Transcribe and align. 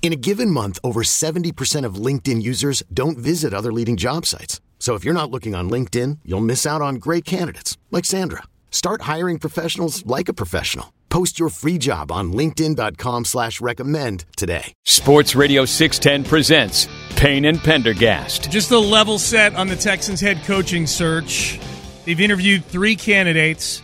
In 0.00 0.12
a 0.12 0.16
given 0.16 0.50
month, 0.50 0.78
over 0.82 1.02
70% 1.02 1.84
of 1.84 1.96
LinkedIn 1.96 2.40
users 2.42 2.82
don't 2.94 3.18
visit 3.18 3.52
other 3.52 3.72
leading 3.72 3.98
job 3.98 4.24
sites. 4.24 4.62
So 4.78 4.94
if 4.94 5.04
you're 5.04 5.12
not 5.12 5.30
looking 5.30 5.54
on 5.54 5.68
LinkedIn, 5.68 6.20
you'll 6.24 6.40
miss 6.40 6.64
out 6.64 6.80
on 6.80 6.94
great 6.94 7.26
candidates 7.26 7.76
like 7.90 8.06
Sandra. 8.06 8.44
Start 8.70 9.02
hiring 9.02 9.38
professionals 9.38 10.06
like 10.06 10.30
a 10.30 10.32
professional. 10.32 10.94
Post 11.10 11.38
your 11.38 11.48
free 11.48 11.78
job 11.78 12.12
on 12.12 12.32
LinkedIn.com 12.32 13.24
slash 13.24 13.60
recommend 13.60 14.24
today. 14.36 14.72
Sports 14.84 15.34
Radio 15.34 15.64
610 15.64 16.28
presents 16.28 16.86
Payne 17.16 17.44
and 17.44 17.58
Pendergast. 17.58 18.50
Just 18.50 18.70
a 18.70 18.78
level 18.78 19.18
set 19.18 19.54
on 19.56 19.66
the 19.68 19.76
Texans 19.76 20.20
head 20.20 20.38
coaching 20.44 20.86
search. 20.86 21.58
They've 22.04 22.20
interviewed 22.20 22.64
three 22.64 22.94
candidates. 22.94 23.82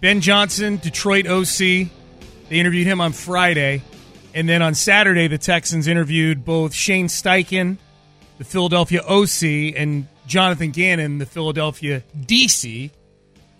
Ben 0.00 0.20
Johnson, 0.20 0.76
Detroit 0.76 1.26
OC. 1.26 1.58
They 2.48 2.60
interviewed 2.60 2.86
him 2.86 3.00
on 3.00 3.12
Friday. 3.12 3.82
And 4.36 4.46
then 4.46 4.60
on 4.60 4.74
Saturday, 4.74 5.28
the 5.28 5.38
Texans 5.38 5.88
interviewed 5.88 6.44
both 6.44 6.74
Shane 6.74 7.08
Steichen, 7.08 7.78
the 8.36 8.44
Philadelphia 8.44 9.00
OC, 9.00 9.74
and 9.74 10.06
Jonathan 10.26 10.72
Gannon, 10.72 11.16
the 11.16 11.24
Philadelphia 11.24 12.02
DC, 12.14 12.90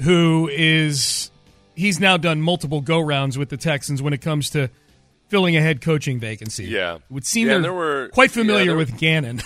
who 0.03 0.51
is 0.53 1.31
he's 1.75 1.99
now 1.99 2.19
done 2.19 2.43
multiple 2.43 2.83
go 2.83 3.01
rounds 3.01 3.39
with 3.39 3.49
the 3.49 3.57
Texans 3.57 4.03
when 4.03 4.13
it 4.13 4.21
comes 4.21 4.51
to 4.51 4.69
filling 5.29 5.57
a 5.57 5.63
head 5.63 5.81
coaching 5.81 6.21
vacancy. 6.21 6.67
Yeah, 6.67 6.97
it 6.97 7.03
would 7.09 7.27
seem 7.27 7.49
yeah, 7.49 7.57
there 7.57 7.73
were, 7.73 8.11
quite 8.13 8.31
familiar 8.31 8.73
yeah, 8.73 8.77
with 8.77 8.99
Gannon. 8.99 9.41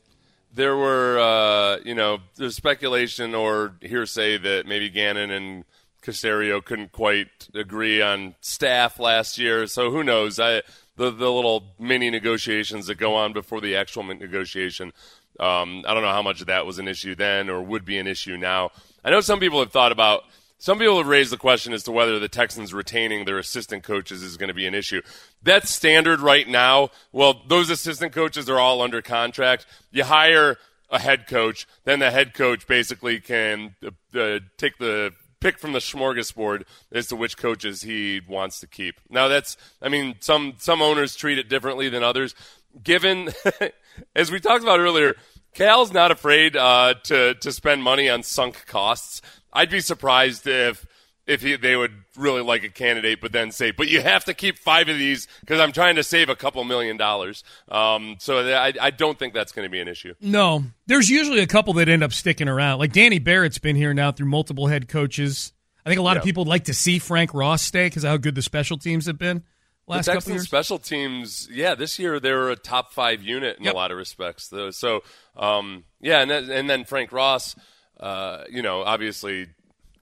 there 0.54 0.78
were, 0.78 1.18
uh, 1.18 1.76
you 1.84 1.94
know, 1.94 2.20
there's 2.36 2.56
speculation 2.56 3.34
or 3.34 3.74
hearsay 3.82 4.38
that 4.38 4.66
maybe 4.66 4.88
Gannon 4.88 5.30
and 5.30 5.64
Caserio 6.02 6.64
couldn't 6.64 6.92
quite 6.92 7.48
agree 7.54 8.00
on 8.00 8.34
staff 8.40 8.98
last 8.98 9.38
year. 9.38 9.66
So 9.66 9.90
who 9.90 10.02
knows? 10.02 10.38
I 10.38 10.62
the 10.96 11.10
the 11.10 11.30
little 11.30 11.74
mini 11.78 12.10
negotiations 12.10 12.86
that 12.86 12.96
go 12.96 13.14
on 13.14 13.32
before 13.32 13.60
the 13.60 13.76
actual 13.76 14.02
negotiation. 14.02 14.92
Um, 15.38 15.84
I 15.86 15.94
don't 15.94 16.02
know 16.02 16.12
how 16.12 16.22
much 16.22 16.40
of 16.40 16.48
that 16.48 16.66
was 16.66 16.78
an 16.78 16.88
issue 16.88 17.14
then 17.14 17.48
or 17.48 17.62
would 17.62 17.84
be 17.84 17.98
an 17.98 18.06
issue 18.06 18.36
now. 18.36 18.70
I 19.04 19.10
know 19.10 19.20
some 19.20 19.40
people 19.40 19.60
have 19.60 19.72
thought 19.72 19.92
about. 19.92 20.24
Some 20.58 20.78
people 20.78 20.98
have 20.98 21.06
raised 21.06 21.32
the 21.32 21.38
question 21.38 21.72
as 21.72 21.84
to 21.84 21.92
whether 21.92 22.18
the 22.18 22.28
Texans 22.28 22.74
retaining 22.74 23.24
their 23.24 23.38
assistant 23.38 23.82
coaches 23.82 24.22
is 24.22 24.36
going 24.36 24.48
to 24.48 24.54
be 24.54 24.66
an 24.66 24.74
issue. 24.74 25.00
That's 25.42 25.70
standard 25.70 26.20
right 26.20 26.46
now. 26.46 26.90
Well, 27.12 27.40
those 27.48 27.70
assistant 27.70 28.12
coaches 28.12 28.50
are 28.50 28.58
all 28.58 28.82
under 28.82 29.00
contract. 29.00 29.64
You 29.90 30.04
hire 30.04 30.58
a 30.90 30.98
head 30.98 31.26
coach, 31.26 31.66
then 31.84 32.00
the 32.00 32.10
head 32.10 32.34
coach 32.34 32.66
basically 32.66 33.20
can 33.20 33.74
uh, 34.14 34.40
take 34.58 34.76
the 34.76 35.14
pick 35.40 35.58
from 35.58 35.72
the 35.72 35.78
smorgasbord 35.78 36.64
as 36.92 37.06
to 37.08 37.16
which 37.16 37.36
coaches 37.36 37.82
he 37.82 38.20
wants 38.28 38.60
to 38.60 38.66
keep. 38.66 39.00
Now 39.08 39.28
that's 39.28 39.56
I 39.82 39.88
mean 39.88 40.16
some 40.20 40.54
some 40.58 40.82
owners 40.82 41.16
treat 41.16 41.38
it 41.38 41.48
differently 41.48 41.88
than 41.88 42.02
others. 42.02 42.34
Given 42.82 43.30
as 44.14 44.30
we 44.30 44.40
talked 44.40 44.62
about 44.62 44.80
earlier, 44.80 45.16
Cal's 45.54 45.92
not 45.92 46.10
afraid 46.10 46.56
uh, 46.56 46.94
to 47.04 47.34
to 47.34 47.52
spend 47.52 47.82
money 47.82 48.08
on 48.08 48.22
sunk 48.22 48.66
costs. 48.66 49.22
I'd 49.52 49.70
be 49.70 49.80
surprised 49.80 50.46
if 50.46 50.86
if 51.30 51.42
he, 51.42 51.54
they 51.56 51.76
would 51.76 51.92
really 52.16 52.42
like 52.42 52.64
a 52.64 52.68
candidate, 52.68 53.20
but 53.20 53.30
then 53.30 53.52
say, 53.52 53.70
but 53.70 53.88
you 53.88 54.02
have 54.02 54.24
to 54.24 54.34
keep 54.34 54.58
five 54.58 54.88
of 54.88 54.98
these 54.98 55.28
because 55.40 55.60
I'm 55.60 55.70
trying 55.70 55.94
to 55.96 56.02
save 56.02 56.28
a 56.28 56.34
couple 56.34 56.64
million 56.64 56.96
dollars. 56.96 57.44
Um, 57.68 58.16
so 58.18 58.38
I, 58.52 58.72
I, 58.80 58.90
don't 58.90 59.16
think 59.16 59.32
that's 59.32 59.52
going 59.52 59.64
to 59.64 59.70
be 59.70 59.78
an 59.78 59.86
issue. 59.86 60.14
No, 60.20 60.64
there's 60.86 61.08
usually 61.08 61.40
a 61.40 61.46
couple 61.46 61.72
that 61.74 61.88
end 61.88 62.02
up 62.02 62.12
sticking 62.12 62.48
around. 62.48 62.80
Like 62.80 62.92
Danny 62.92 63.20
Barrett's 63.20 63.58
been 63.58 63.76
here 63.76 63.94
now 63.94 64.10
through 64.10 64.26
multiple 64.26 64.66
head 64.66 64.88
coaches. 64.88 65.52
I 65.86 65.88
think 65.88 66.00
a 66.00 66.02
lot 66.02 66.16
of 66.16 66.24
people 66.24 66.44
would 66.44 66.50
like 66.50 66.64
to 66.64 66.74
see 66.74 66.98
Frank 66.98 67.32
Ross 67.32 67.62
stay 67.62 67.86
because 67.86 68.02
how 68.02 68.16
good 68.16 68.34
the 68.34 68.42
special 68.42 68.76
teams 68.76 69.06
have 69.06 69.16
been 69.16 69.44
last 69.86 70.06
the 70.06 70.12
couple 70.14 70.32
years. 70.32 70.44
Special 70.44 70.78
teams, 70.78 71.48
yeah, 71.50 71.74
this 71.74 71.98
year 71.98 72.18
they 72.18 72.32
were 72.32 72.50
a 72.50 72.56
top 72.56 72.92
five 72.92 73.22
unit 73.22 73.56
in 73.58 73.64
yep. 73.64 73.74
a 73.74 73.76
lot 73.76 73.90
of 73.90 73.96
respects. 73.96 74.52
So, 74.72 75.02
um, 75.36 75.84
yeah, 76.00 76.20
and 76.20 76.30
then, 76.30 76.50
and 76.50 76.68
then 76.68 76.84
Frank 76.84 77.12
Ross, 77.12 77.54
uh, 77.98 78.44
you 78.50 78.62
know, 78.62 78.82
obviously 78.82 79.48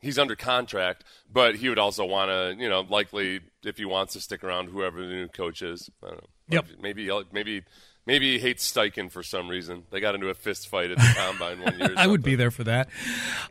he's 0.01 0.19
under 0.19 0.37
contract, 0.37 1.05
but 1.33 1.57
he 1.57 1.69
would 1.69 1.79
also 1.79 2.05
want 2.05 2.31
to, 2.31 2.63
you 2.63 2.69
know, 2.69 2.81
likely 2.89 3.41
if 3.65 3.77
he 3.77 3.85
wants 3.85 4.15
to 4.15 4.21
stick 4.21 4.45
around, 4.45 4.69
whoever 4.69 5.01
the 5.01 5.13
new 5.13 5.29
coach 5.29 5.63
is. 5.63 5.91
I 6.03 6.09
don't 6.09 6.17
know. 6.17 6.29
Yep. 6.51 6.67
Maybe 6.81 7.11
maybe 7.33 7.63
maybe 8.07 8.33
he 8.33 8.39
hates 8.39 8.71
Steichen 8.71 9.11
for 9.11 9.23
some 9.23 9.49
reason. 9.49 9.85
They 9.91 10.01
got 10.01 10.15
into 10.15 10.29
a 10.29 10.35
fist 10.35 10.69
fight 10.69 10.91
at 10.91 10.97
the 10.97 11.15
combine 11.17 11.61
one 11.61 11.79
year. 11.79 11.95
I 11.97 12.07
would 12.07 12.23
be 12.23 12.37
there 12.37 12.51
for 12.51 12.65
that. 12.65 12.89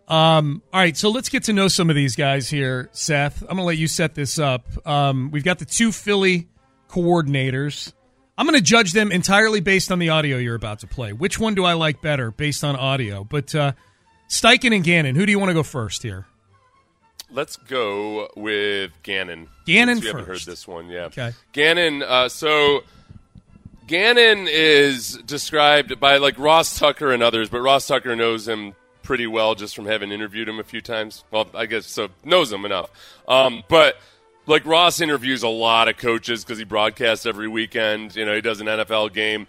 Um, 0.08 0.64
all 0.74 0.80
right, 0.80 0.98
so 0.98 1.10
let's 1.10 1.30
get 1.30 1.44
to 1.44 1.54
know 1.54 1.68
some 1.68 1.90
of 1.90 1.96
these 1.96 2.16
guys 2.16 2.50
here, 2.50 2.90
Seth. 2.92 3.42
I'm 3.44 3.50
going 3.50 3.60
to 3.60 3.64
let 3.64 3.78
you 3.78 3.88
set 3.88 4.16
this 4.16 4.40
up. 4.40 4.66
Um, 4.88 5.30
we've 5.32 5.44
got 5.44 5.60
the 5.60 5.66
two 5.66 5.92
Philly 5.92 6.48
coordinators. 6.90 7.94
I'm 8.38 8.46
going 8.46 8.58
to 8.58 8.64
judge 8.64 8.94
them 8.94 9.12
entirely 9.12 9.62
based 9.62 9.92
on 9.92 10.00
the 10.00 10.10
audio 10.10 10.38
you're 10.38 10.56
about 10.56 10.80
to 10.80 10.88
play. 10.88 11.14
Which 11.14 11.40
one 11.40 11.56
do 11.56 11.64
I 11.64 11.74
like 11.74 12.02
better 12.02 12.32
based 12.32 12.64
on 12.64 12.76
audio? 12.76 13.24
But 13.24 13.54
uh, 13.54 13.74
Steichen 14.30 14.76
and 14.76 14.84
Gannon, 14.84 15.16
who 15.16 15.26
do 15.26 15.32
you 15.32 15.40
want 15.40 15.50
to 15.50 15.56
go 15.56 15.64
first 15.64 16.04
here? 16.04 16.26
Let's 17.32 17.58
go 17.58 18.30
with 18.36 18.92
Gannon. 19.04 19.50
Gannon 19.66 19.96
we 19.98 20.02
first. 20.02 20.08
haven't 20.14 20.28
heard 20.28 20.40
this 20.42 20.68
one, 20.68 20.88
yeah. 20.90 21.06
Okay. 21.06 21.34
Gannon. 21.52 22.02
Uh, 22.04 22.30
so 22.30 22.84
Gannon 23.86 24.48
is 24.50 25.18
described 25.26 26.00
by 26.00 26.18
like 26.18 26.38
Ross 26.40 26.78
Tucker 26.80 27.12
and 27.12 27.22
others, 27.24 27.50
but 27.50 27.60
Ross 27.62 27.88
Tucker 27.88 28.16
knows 28.16 28.48
him 28.48 28.76
pretty 29.04 29.28
well 29.28 29.56
just 29.56 29.76
from 29.76 29.86
having 29.86 30.12
interviewed 30.12 30.50
him 30.50 30.60
a 30.60 30.64
few 30.64 30.82
times. 30.82 31.24
Well, 31.32 31.48
I 31.54 31.66
guess 31.66 31.86
so 31.86 32.10
knows 32.24 32.52
him 32.52 32.66
enough. 32.66 32.90
Um, 33.28 33.64
but 33.70 33.98
like 34.46 34.66
Ross 34.66 35.00
interviews 35.02 35.44
a 35.44 35.48
lot 35.50 35.88
of 35.88 35.98
coaches 35.98 36.44
because 36.44 36.58
he 36.58 36.64
broadcasts 36.66 37.26
every 37.26 37.48
weekend. 37.48 38.16
You 38.16 38.26
know, 38.26 38.36
he 38.36 38.42
does 38.42 38.60
an 38.62 38.68
NFL 38.68 39.14
game 39.14 39.48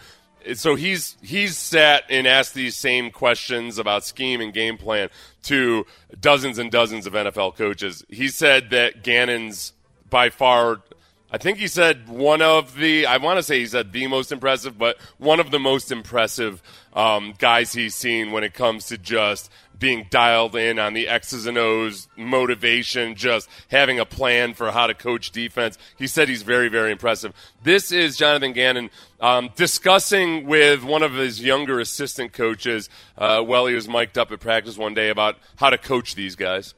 so 0.54 0.74
he's 0.74 1.16
he's 1.22 1.56
sat 1.56 2.04
and 2.10 2.26
asked 2.26 2.54
these 2.54 2.76
same 2.76 3.10
questions 3.10 3.78
about 3.78 4.04
scheme 4.04 4.40
and 4.40 4.52
game 4.52 4.76
plan 4.76 5.08
to 5.44 5.86
dozens 6.20 6.58
and 6.58 6.70
dozens 6.70 7.06
of 7.06 7.12
NFL 7.12 7.56
coaches. 7.56 8.04
He 8.08 8.28
said 8.28 8.70
that 8.70 9.02
Gannon's 9.02 9.72
by 10.08 10.30
far 10.30 10.82
I 11.30 11.36
think 11.36 11.58
he 11.58 11.66
said 11.66 12.08
one 12.08 12.40
of 12.40 12.74
the, 12.74 13.04
I 13.04 13.18
want 13.18 13.36
to 13.38 13.42
say 13.42 13.58
he 13.58 13.66
said 13.66 13.92
the 13.92 14.06
most 14.06 14.32
impressive, 14.32 14.78
but 14.78 14.98
one 15.18 15.40
of 15.40 15.50
the 15.50 15.58
most 15.58 15.92
impressive 15.92 16.62
um, 16.94 17.34
guys 17.36 17.72
he's 17.72 17.94
seen 17.94 18.32
when 18.32 18.44
it 18.44 18.54
comes 18.54 18.86
to 18.86 18.96
just 18.96 19.50
being 19.78 20.06
dialed 20.10 20.56
in 20.56 20.78
on 20.78 20.92
the 20.92 21.08
X's 21.08 21.46
and 21.46 21.56
O's, 21.56 22.08
motivation, 22.16 23.14
just 23.14 23.48
having 23.68 23.98
a 23.98 24.04
plan 24.04 24.54
for 24.54 24.70
how 24.70 24.86
to 24.86 24.94
coach 24.94 25.30
defense. 25.30 25.78
He 25.96 26.06
said 26.06 26.28
he's 26.28 26.42
very, 26.42 26.68
very 26.68 26.92
impressive. 26.92 27.32
This 27.62 27.92
is 27.92 28.16
Jonathan 28.16 28.52
Gannon 28.52 28.90
um, 29.20 29.50
discussing 29.56 30.46
with 30.46 30.84
one 30.84 31.02
of 31.02 31.14
his 31.14 31.42
younger 31.42 31.80
assistant 31.80 32.32
coaches 32.32 32.88
uh, 33.16 33.42
while 33.42 33.66
he 33.66 33.74
was 33.74 33.88
mic'd 33.88 34.18
up 34.18 34.32
at 34.32 34.40
practice 34.40 34.76
one 34.76 34.94
day 34.94 35.10
about 35.10 35.36
how 35.56 35.70
to 35.70 35.78
coach 35.78 36.14
these 36.14 36.36
guys. 36.36 36.74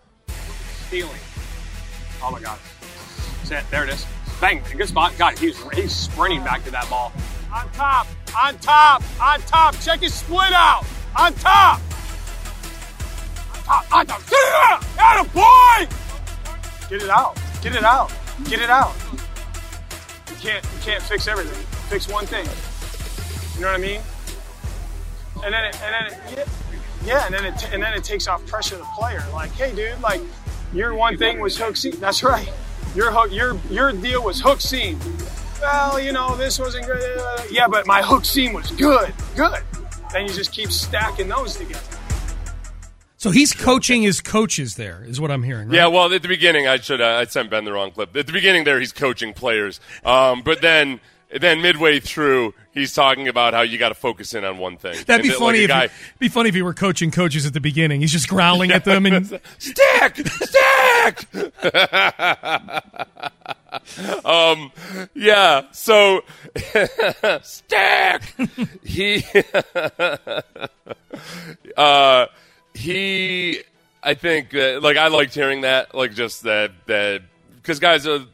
Stealing. 0.86 1.10
Oh 2.22 2.30
my 2.30 2.40
God. 2.40 2.58
There 3.70 3.82
it 3.82 3.90
is. 3.90 4.06
Bang, 4.40 4.62
good 4.76 4.86
spot. 4.86 5.12
God, 5.18 5.36
he's 5.36 5.60
he's 5.72 5.94
sprinting 5.94 6.44
back 6.44 6.62
to 6.64 6.70
that 6.70 6.88
ball. 6.88 7.12
On 7.52 7.68
top, 7.72 8.06
on 8.38 8.56
top, 8.58 9.02
on 9.20 9.40
top. 9.40 9.74
Check 9.80 10.00
his 10.00 10.14
split 10.14 10.52
out. 10.52 10.84
On 11.18 11.34
top. 11.34 11.80
Top, 13.70 13.86
on. 13.92 14.04
Get 14.04 14.16
it 14.32 14.54
out! 14.64 14.84
Get 14.96 15.26
it, 15.26 15.32
boy! 15.32 15.96
Get 16.88 17.02
it 17.04 17.08
out. 17.08 17.38
Get 17.62 17.76
it 17.76 17.84
out. 17.84 18.12
Get 18.46 18.60
it 18.60 18.68
out. 18.68 18.96
You 20.28 20.34
can't 20.40 20.64
you 20.64 20.80
can't 20.80 21.00
fix 21.00 21.28
everything. 21.28 21.64
Fix 21.88 22.08
one 22.08 22.26
thing. 22.26 22.46
You 23.54 23.60
know 23.60 23.70
what 23.70 23.78
I 23.78 23.80
mean? 23.80 24.00
And 25.44 25.54
then 25.54 25.64
it, 25.66 25.80
and 25.82 25.94
then 25.94 26.38
it, 26.38 26.48
yeah, 27.04 27.26
and 27.26 27.32
then 27.32 27.44
it 27.44 27.72
and 27.72 27.80
then 27.80 27.94
it 27.94 28.02
takes 28.02 28.26
off 28.26 28.44
pressure 28.46 28.74
to 28.74 28.78
the 28.78 28.88
player. 28.98 29.22
Like, 29.32 29.52
hey, 29.52 29.72
dude, 29.72 30.00
like 30.00 30.20
your 30.72 30.94
one 30.94 31.16
thing 31.16 31.38
was 31.38 31.56
hook 31.56 31.76
seam. 31.76 31.94
That's 32.00 32.24
right. 32.24 32.50
Your 32.96 33.12
hook, 33.12 33.30
your 33.30 33.56
your 33.70 33.92
deal 33.92 34.24
was 34.24 34.40
hook 34.40 34.60
seam. 34.60 34.98
Well, 35.60 36.00
you 36.00 36.10
know 36.10 36.34
this 36.34 36.58
wasn't 36.58 36.86
great. 36.86 37.02
Yeah, 37.52 37.68
but 37.68 37.86
my 37.86 38.02
hook 38.02 38.24
seam 38.24 38.52
was 38.52 38.68
good, 38.72 39.14
good. 39.36 39.62
Then 40.12 40.26
you 40.26 40.32
just 40.32 40.50
keep 40.50 40.72
stacking 40.72 41.28
those 41.28 41.54
together. 41.54 41.99
So 43.20 43.30
he's 43.30 43.52
coaching 43.52 44.00
his 44.00 44.22
coaches 44.22 44.76
there, 44.76 45.04
is 45.04 45.20
what 45.20 45.30
I'm 45.30 45.42
hearing. 45.42 45.68
Right? 45.68 45.76
Yeah, 45.76 45.88
well, 45.88 46.10
at 46.10 46.22
the 46.22 46.28
beginning, 46.28 46.66
I 46.66 46.78
should 46.78 47.02
uh, 47.02 47.16
I 47.16 47.26
sent 47.26 47.50
Ben 47.50 47.66
the 47.66 47.72
wrong 47.72 47.90
clip. 47.90 48.16
At 48.16 48.26
the 48.26 48.32
beginning, 48.32 48.64
there 48.64 48.80
he's 48.80 48.92
coaching 48.92 49.34
players, 49.34 49.78
um, 50.06 50.40
but 50.40 50.62
then 50.62 51.00
then 51.38 51.60
midway 51.60 52.00
through, 52.00 52.54
he's 52.72 52.94
talking 52.94 53.28
about 53.28 53.52
how 53.52 53.60
you 53.60 53.76
got 53.76 53.90
to 53.90 53.94
focus 53.94 54.32
in 54.32 54.42
on 54.42 54.56
one 54.56 54.78
thing. 54.78 54.96
That'd 55.04 55.22
be 55.22 55.28
that, 55.28 55.38
funny 55.38 55.58
like, 55.58 55.64
if 55.64 55.68
guy, 55.68 55.86
he, 55.88 55.92
be 56.18 56.28
funny 56.28 56.48
if 56.48 56.54
he 56.54 56.62
were 56.62 56.72
coaching 56.72 57.10
coaches 57.10 57.44
at 57.44 57.52
the 57.52 57.60
beginning. 57.60 58.00
He's 58.00 58.10
just 58.10 58.26
growling 58.26 58.70
at 58.70 58.86
them 58.86 59.04
and 59.04 59.26
stick, 59.58 60.26
stick. 60.26 61.26
um, 64.24 64.72
yeah. 65.12 65.64
So 65.72 66.22
stick. 67.42 68.22
he, 68.82 69.22
uh, 71.76 72.26
he. 72.80 73.62
I 74.02 74.14
think 74.14 74.54
uh, 74.54 74.80
like 74.80 74.96
I 74.96 75.08
liked 75.08 75.34
hearing 75.34 75.60
that. 75.62 75.94
Like 75.94 76.14
just 76.14 76.42
that 76.44 76.72
that 76.86 77.22
because 77.56 77.78
guys, 77.78 78.06
uh, 78.06 78.24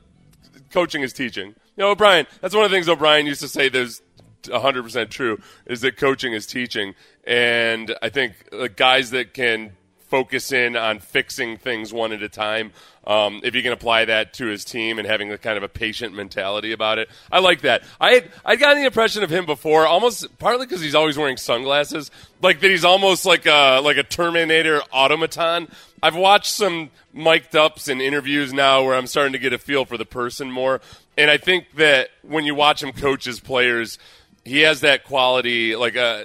coaching 0.70 1.02
is 1.02 1.12
teaching. 1.12 1.48
You 1.48 1.84
know, 1.84 1.90
O'Brien. 1.90 2.26
That's 2.40 2.54
one 2.54 2.64
of 2.64 2.70
the 2.70 2.76
things 2.76 2.88
O'Brien 2.88 3.26
used 3.26 3.40
to 3.42 3.48
say. 3.48 3.68
There's 3.68 4.00
100% 4.44 5.10
true 5.10 5.40
is 5.66 5.80
that 5.80 5.96
coaching 5.96 6.32
is 6.32 6.46
teaching 6.46 6.94
and 7.26 7.96
i 8.02 8.08
think 8.08 8.34
uh, 8.52 8.68
guys 8.76 9.10
that 9.10 9.34
can 9.34 9.72
focus 10.08 10.52
in 10.52 10.76
on 10.76 10.98
fixing 11.00 11.56
things 11.56 11.92
one 11.92 12.12
at 12.12 12.22
a 12.22 12.28
time 12.28 12.72
um, 13.06 13.40
if 13.44 13.54
you 13.54 13.62
can 13.62 13.72
apply 13.72 14.04
that 14.06 14.34
to 14.34 14.46
his 14.46 14.64
team 14.64 14.98
and 14.98 15.06
having 15.06 15.30
a 15.30 15.38
kind 15.38 15.56
of 15.56 15.62
a 15.62 15.68
patient 15.68 16.12
mentality 16.14 16.72
about 16.72 16.98
it. 16.98 17.08
I 17.30 17.38
like 17.38 17.60
that. 17.60 17.82
I 18.00 18.12
had, 18.12 18.30
i'd 18.44 18.58
gotten 18.58 18.78
the 18.78 18.86
impression 18.86 19.22
of 19.22 19.30
him 19.30 19.46
before 19.46 19.86
almost 19.86 20.38
partly 20.38 20.66
because 20.66 20.80
he's 20.80 20.94
always 20.94 21.16
wearing 21.16 21.36
sunglasses 21.36 22.10
like 22.42 22.60
that 22.60 22.70
he's 22.70 22.84
almost 22.84 23.24
like 23.24 23.46
a 23.46 23.80
like 23.82 23.96
a 23.96 24.02
terminator 24.02 24.82
automaton. 24.92 25.68
I've 26.02 26.16
watched 26.16 26.52
some 26.52 26.90
mic'd 27.12 27.56
ups 27.56 27.88
and 27.88 28.02
interviews 28.02 28.52
now 28.52 28.84
where 28.84 28.94
i'm 28.94 29.06
starting 29.06 29.32
to 29.32 29.38
get 29.38 29.54
a 29.54 29.58
feel 29.58 29.86
for 29.86 29.96
the 29.96 30.04
person 30.04 30.50
more 30.50 30.82
and 31.16 31.30
i 31.30 31.38
think 31.38 31.64
that 31.76 32.10
when 32.20 32.44
you 32.44 32.54
watch 32.54 32.82
him 32.82 32.92
coach 32.92 33.24
his 33.24 33.40
players 33.40 33.98
he 34.46 34.60
has 34.60 34.82
that 34.82 35.02
quality, 35.04 35.74
like 35.74 35.96
uh, 35.96 36.22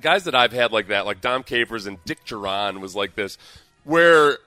guys 0.00 0.24
that 0.24 0.34
I've 0.34 0.52
had 0.52 0.72
like 0.72 0.88
that, 0.88 1.06
like 1.06 1.20
Dom 1.20 1.44
Capers 1.44 1.86
and 1.86 2.02
Dick 2.04 2.24
Duran 2.24 2.80
was 2.80 2.96
like 2.96 3.14
this, 3.14 3.38
where 3.84 4.38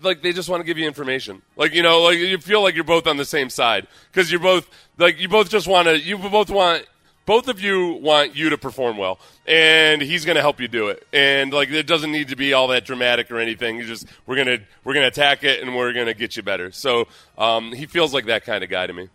like 0.00 0.22
they 0.22 0.32
just 0.32 0.48
want 0.48 0.60
to 0.60 0.64
give 0.64 0.78
you 0.78 0.86
information, 0.86 1.42
like 1.56 1.74
you 1.74 1.82
know, 1.82 2.00
like 2.02 2.18
you 2.18 2.38
feel 2.38 2.62
like 2.62 2.74
you're 2.74 2.82
both 2.82 3.06
on 3.06 3.18
the 3.18 3.26
same 3.26 3.50
side 3.50 3.86
because 4.10 4.30
you're 4.30 4.40
both 4.40 4.68
like 4.96 5.20
you 5.20 5.28
both 5.28 5.50
just 5.50 5.68
want 5.68 5.86
to, 5.86 6.00
you 6.00 6.16
both 6.16 6.50
want. 6.50 6.86
Both 7.26 7.48
of 7.48 7.58
you 7.58 7.92
want 7.92 8.36
you 8.36 8.50
to 8.50 8.58
perform 8.58 8.98
well, 8.98 9.18
and 9.46 10.02
he's 10.02 10.26
going 10.26 10.34
to 10.36 10.42
help 10.42 10.60
you 10.60 10.68
do 10.68 10.88
it. 10.88 11.06
And 11.10 11.54
like, 11.54 11.70
it 11.70 11.86
doesn't 11.86 12.12
need 12.12 12.28
to 12.28 12.36
be 12.36 12.52
all 12.52 12.68
that 12.68 12.84
dramatic 12.84 13.30
or 13.30 13.38
anything. 13.38 13.78
You 13.78 13.86
just 13.86 14.06
we're 14.26 14.36
gonna 14.36 14.58
we're 14.84 14.92
gonna 14.92 15.06
attack 15.06 15.42
it, 15.42 15.62
and 15.62 15.74
we're 15.74 15.94
gonna 15.94 16.12
get 16.12 16.36
you 16.36 16.42
better. 16.42 16.70
So 16.70 17.08
um, 17.38 17.72
he 17.72 17.86
feels 17.86 18.12
like 18.12 18.26
that 18.26 18.44
kind 18.44 18.62
of 18.62 18.68
guy 18.68 18.86
to 18.86 18.92
me. 18.92 19.08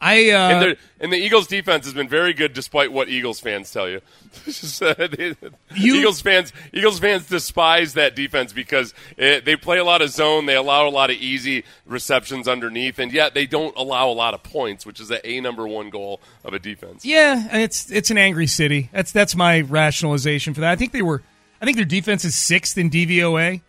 I 0.00 0.30
uh, 0.30 0.48
And, 0.48 0.62
the, 0.62 0.76
and 1.00 1.12
the 1.12 1.16
Eagles 1.16 1.46
defense 1.48 1.84
has 1.86 1.94
been 1.94 2.08
very 2.08 2.32
good, 2.32 2.52
despite 2.52 2.92
what 2.92 3.08
Eagles 3.08 3.40
fans 3.40 3.72
tell 3.72 3.88
you. 3.88 4.00
You- 5.74 5.94
Eagles 5.96 6.20
fans, 6.20 6.52
Eagles 6.72 6.98
fans 6.98 7.26
despise 7.26 7.94
that 7.94 8.14
defense 8.14 8.52
because 8.52 8.94
it, 9.16 9.44
they 9.44 9.56
play 9.56 9.78
a 9.78 9.84
lot 9.84 10.02
of 10.02 10.10
zone, 10.10 10.46
they 10.46 10.54
allow 10.56 10.86
a 10.86 10.90
lot 10.90 11.10
of 11.10 11.16
easy 11.16 11.64
receptions 11.86 12.46
underneath, 12.48 12.98
and 12.98 13.12
yet 13.12 13.34
they 13.34 13.46
don't 13.46 13.76
allow 13.76 14.08
a 14.08 14.12
lot 14.12 14.34
of 14.34 14.42
points, 14.42 14.86
which 14.86 15.00
is 15.00 15.08
the 15.08 15.26
a 15.28 15.40
number 15.40 15.66
one 15.66 15.90
goal 15.90 16.20
of 16.44 16.54
a 16.54 16.58
defense. 16.58 17.04
yeah, 17.04 17.56
it's 17.58 17.90
it's 17.90 18.10
an 18.10 18.18
angry 18.18 18.46
city. 18.46 18.90
That's 18.92 19.12
that's 19.12 19.34
my 19.34 19.60
rationalization 19.62 20.54
for 20.54 20.60
that. 20.62 20.70
I 20.70 20.76
think 20.76 20.92
they 20.92 21.02
were. 21.02 21.22
I 21.60 21.64
think 21.64 21.76
their 21.76 21.84
defense 21.84 22.24
is 22.24 22.36
sixth 22.36 22.78
in 22.78 22.88
DVOA. 22.90 23.62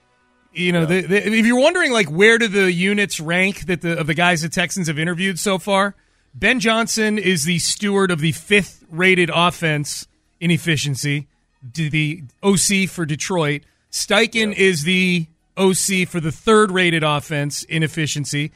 You 0.53 0.71
know, 0.71 0.85
the, 0.85 0.97
if 0.97 1.45
you're 1.45 1.59
wondering 1.59 1.91
like 1.91 2.07
where 2.09 2.37
do 2.37 2.47
the 2.47 2.71
units 2.71 3.19
rank 3.19 3.65
that 3.67 3.81
the 3.81 3.97
of 3.99 4.07
the 4.07 4.13
guys 4.15 4.41
the 4.41 4.49
Texans 4.49 4.87
have 4.87 4.97
interviewed 4.99 5.37
so 5.39 5.57
far, 5.59 5.95
Ben 6.33 6.59
Johnson 6.59 7.17
is 7.17 7.43
the 7.43 7.59
steward 7.59 8.11
of 8.11 8.19
the 8.19 8.31
fifth 8.31 8.83
rated 8.89 9.29
offense 9.33 10.07
in 10.39 10.51
efficiency. 10.51 11.27
The 11.73 12.23
OC 12.43 12.87
for 12.89 13.05
Detroit. 13.05 13.63
Steichen 13.91 14.53
is 14.53 14.83
the 14.83 15.27
OC 15.57 16.07
for 16.07 16.19
the 16.19 16.31
third 16.31 16.71
rated 16.71 17.03
offense 17.03 17.63
in 17.63 17.83
efficiency, 17.83 18.51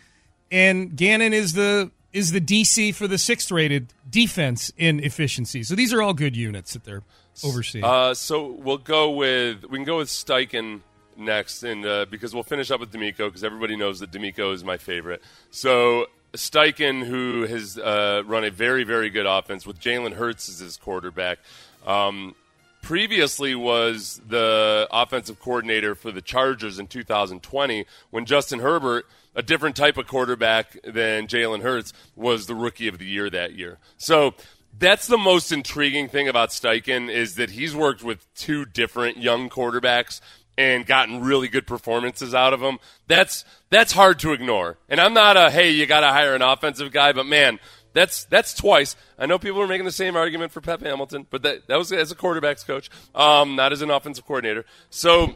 and 0.52 0.96
Gannon 0.96 1.34
is 1.34 1.54
the 1.54 1.92
is 2.14 2.32
the 2.32 2.40
DC 2.40 2.94
for 2.94 3.08
the 3.08 3.18
sixth 3.18 3.52
rated 3.52 3.92
defense 4.10 4.72
in 4.78 5.00
efficiency. 5.00 5.64
So 5.64 5.76
these 5.76 5.92
are 5.92 6.02
all 6.02 6.14
good 6.14 6.38
units 6.38 6.74
that 6.74 6.84
they're 6.84 7.02
overseeing. 7.44 7.84
Uh, 7.84 8.14
so 8.14 8.46
we'll 8.46 8.78
go 8.78 9.10
with 9.10 9.66
we 9.66 9.80
can 9.80 9.86
go 9.86 9.98
with 9.98 10.08
Steichen 10.08 10.82
next, 11.18 11.64
and 11.64 11.86
uh, 11.86 12.06
because 12.10 12.34
we'll 12.34 12.44
finish 12.44 12.72
up 12.72 12.80
with 12.80 12.92
DeMeco 12.92 13.18
because 13.18 13.44
everybody 13.44 13.76
knows 13.76 14.00
that 14.00 14.12
DeMeco 14.12 14.54
is 14.54 14.64
my 14.64 14.78
favorite. 14.78 15.22
So 15.52 16.08
Steichen, 16.34 17.06
who 17.06 17.46
has 17.46 17.78
uh, 17.78 18.24
run 18.26 18.44
a 18.44 18.52
very 18.52 18.84
very 18.84 19.10
good 19.10 19.26
offense 19.26 19.66
with 19.66 19.80
Jalen 19.80 20.14
Hurts 20.14 20.50
as 20.50 20.60
his 20.60 20.78
quarterback. 20.78 21.40
Um, 21.86 22.36
previously 22.82 23.56
was 23.56 24.22
the 24.28 24.88
offensive 24.92 25.40
coordinator 25.40 25.96
for 25.96 26.12
the 26.12 26.22
Chargers 26.22 26.78
in 26.78 26.88
2020 26.88 27.86
when 28.12 28.26
Justin 28.26 28.60
Herbert, 28.60 29.06
a 29.36 29.42
different 29.42 29.76
type 29.76 29.98
of 29.98 30.06
quarterback 30.06 30.78
than 30.84 31.28
Jalen 31.28 31.62
Hurts, 31.62 31.94
was 32.16 32.46
the 32.46 32.56
rookie 32.56 32.88
of 32.88 33.00
the 33.00 33.06
year 33.06 33.30
that 33.30 33.54
year. 33.54 33.80
So 33.98 34.36
that's 34.78 35.08
the 35.08 35.18
most 35.18 35.52
intriguing 35.52 36.10
thing 36.10 36.28
about 36.28 36.50
Steichen 36.50 37.10
is 37.10 37.36
that 37.36 37.52
he's 37.52 37.76
worked 37.76 38.04
with 38.04 38.32
two 38.36 38.66
different 38.66 39.18
young 39.18 39.50
quarterbacks 39.50 40.20
and 40.58 40.86
gotten 40.86 41.22
really 41.22 41.48
good 41.48 41.66
performances 41.66 42.34
out 42.34 42.54
of 42.54 42.60
them. 42.60 42.80
That's 43.08 43.46
that's 43.70 43.92
hard 43.92 44.20
to 44.20 44.34
ignore. 44.34 44.78
And 44.90 45.00
I'm 45.00 45.14
not 45.14 45.38
a 45.38 45.50
hey, 45.50 45.72
you 45.72 45.86
got 45.86 46.02
to 46.02 46.08
hire 46.08 46.36
an 46.36 46.42
offensive 46.42 46.92
guy, 46.92 47.12
but 47.12 47.26
man, 47.26 47.60
that's 47.94 48.26
that's 48.26 48.54
twice. 48.54 48.96
I 49.18 49.26
know 49.26 49.40
people 49.40 49.62
are 49.62 49.68
making 49.68 49.86
the 49.86 49.92
same 49.92 50.16
argument 50.16 50.52
for 50.52 50.62
Pep 50.62 50.82
Hamilton, 50.82 51.28
but 51.30 51.44
that 51.44 51.68
that 51.68 51.78
was 51.78 51.92
as 51.92 52.12
a 52.12 52.16
quarterbacks 52.16 52.66
coach, 52.66 52.90
um, 53.16 53.56
not 53.56 53.72
as 53.72 53.82
an 53.82 53.90
offensive 53.90 54.26
coordinator. 54.26 54.66
So, 54.90 55.36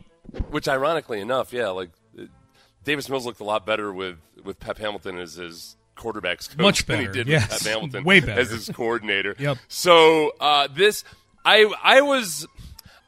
which 0.49 0.67
ironically 0.67 1.21
enough, 1.21 1.53
yeah, 1.53 1.69
like 1.69 1.89
Davis 2.83 3.09
Mills 3.09 3.25
looked 3.25 3.39
a 3.39 3.43
lot 3.43 3.65
better 3.65 3.91
with 3.91 4.17
with 4.43 4.59
Pep 4.59 4.77
Hamilton 4.77 5.19
as 5.19 5.35
his 5.35 5.75
quarterbacks 5.95 6.47
coach 6.49 6.59
Much 6.59 6.85
than 6.85 7.01
he 7.01 7.07
did 7.07 7.27
yes. 7.27 7.49
with 7.49 7.63
Pep 7.63 7.73
Hamilton 7.73 8.03
Way 8.03 8.19
better. 8.19 8.39
as 8.39 8.49
his 8.49 8.69
coordinator. 8.69 9.35
Yep. 9.37 9.57
So 9.67 10.31
uh, 10.39 10.67
this, 10.73 11.03
I 11.43 11.71
I 11.83 12.01
was. 12.01 12.47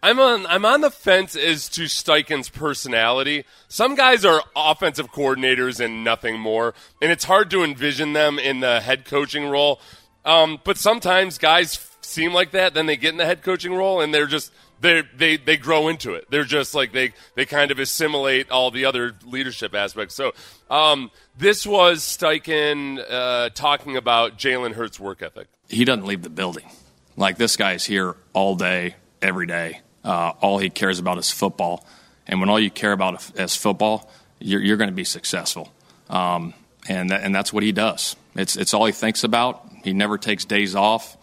I'm 0.02 0.20
on 0.20 0.46
I'm 0.48 0.66
on 0.66 0.82
the 0.82 0.92
fence 0.92 1.36
as 1.36 1.68
to 1.70 1.84
Steichen's 1.84 2.50
personality. 2.50 3.46
Some 3.68 3.96
guys 3.96 4.24
are 4.24 4.42
offensive 4.56 5.12
coordinators 5.12 5.84
and 5.84 6.04
nothing 6.04 6.40
more, 6.40 6.74
and 7.02 7.12
it's 7.12 7.26
hard 7.26 7.50
to 7.52 7.64
envision 7.64 8.14
them 8.14 8.40
in 8.40 8.62
the 8.62 8.80
head 8.80 9.06
coaching 9.06 9.50
role. 9.50 9.80
Um, 10.24 10.60
but 10.64 10.78
sometimes 10.78 11.38
guys 11.38 11.86
seem 12.02 12.34
like 12.34 12.52
that, 12.52 12.74
then 12.74 12.86
they 12.86 12.98
get 12.98 13.12
in 13.12 13.18
the 13.18 13.26
head 13.26 13.44
coaching 13.44 13.74
role, 13.74 14.00
and 14.00 14.14
they're 14.14 14.28
just 14.28 14.52
they 14.82 15.04
they 15.16 15.36
they 15.38 15.58
grow 15.58 15.90
into 15.90 16.14
it. 16.14 16.28
They're 16.30 16.44
just 16.46 16.74
like 16.74 16.94
they 16.94 17.14
they 17.36 17.46
kind 17.46 17.72
of 17.72 17.80
assimilate 17.80 18.50
all 18.50 18.72
the 18.72 18.86
other 18.86 19.16
leadership 19.26 19.76
aspects. 19.76 20.16
So 20.16 20.32
um, 20.70 21.12
this 21.38 21.66
was 21.68 22.02
Steichen 22.02 23.04
uh, 23.10 23.50
talking 23.54 23.98
about 23.98 24.38
Jalen 24.38 24.74
Hurts' 24.74 25.00
work 25.00 25.22
ethic. 25.22 25.48
he 25.68 25.84
doesn't 25.84 26.06
leave 26.06 26.22
the 26.22 26.30
building. 26.30 26.70
Like 27.18 27.38
this 27.38 27.58
guy's 27.58 27.84
here 27.84 28.16
all 28.34 28.56
day, 28.56 28.96
every 29.22 29.46
day. 29.46 29.82
Uh, 30.04 30.34
all 30.42 30.58
he 30.58 30.70
cares 30.70 31.00
about 31.00 31.18
is 31.18 31.32
football, 31.32 31.86
and 32.28 32.40
when 32.40 32.50
all 32.50 32.60
you 32.60 32.72
care 32.72 32.92
about 32.92 33.32
is 33.40 33.56
football, 33.56 34.10
you're, 34.40 34.62
you're 34.62 34.78
going 34.78 34.90
to 34.90 34.96
be 34.96 35.04
successful. 35.04 35.72
Um, 36.10 36.54
and 36.88 37.10
that, 37.10 37.24
and 37.24 37.36
that's 37.36 37.52
what 37.52 37.64
he 37.64 37.72
does. 37.72 38.16
It's 38.36 38.56
it's 38.56 38.74
all 38.74 38.86
he 38.86 38.92
thinks 38.92 39.24
about. 39.24 39.66
He 39.84 39.94
never 39.94 40.18
takes 40.18 40.46
days 40.46 40.76
off. 40.76 41.18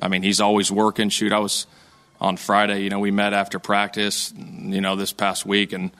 I 0.00 0.08
mean, 0.08 0.22
he's 0.22 0.40
always 0.40 0.72
working. 0.72 1.08
Shoot, 1.08 1.32
I 1.32 1.38
was 1.38 1.66
on 2.20 2.36
Friday. 2.36 2.82
You 2.82 2.90
know, 2.90 3.00
we 3.00 3.10
met 3.10 3.32
after 3.32 3.58
practice. 3.58 4.32
You 4.36 4.80
know, 4.80 4.96
this 4.96 5.12
past 5.12 5.44
week, 5.44 5.72
and 5.72 5.90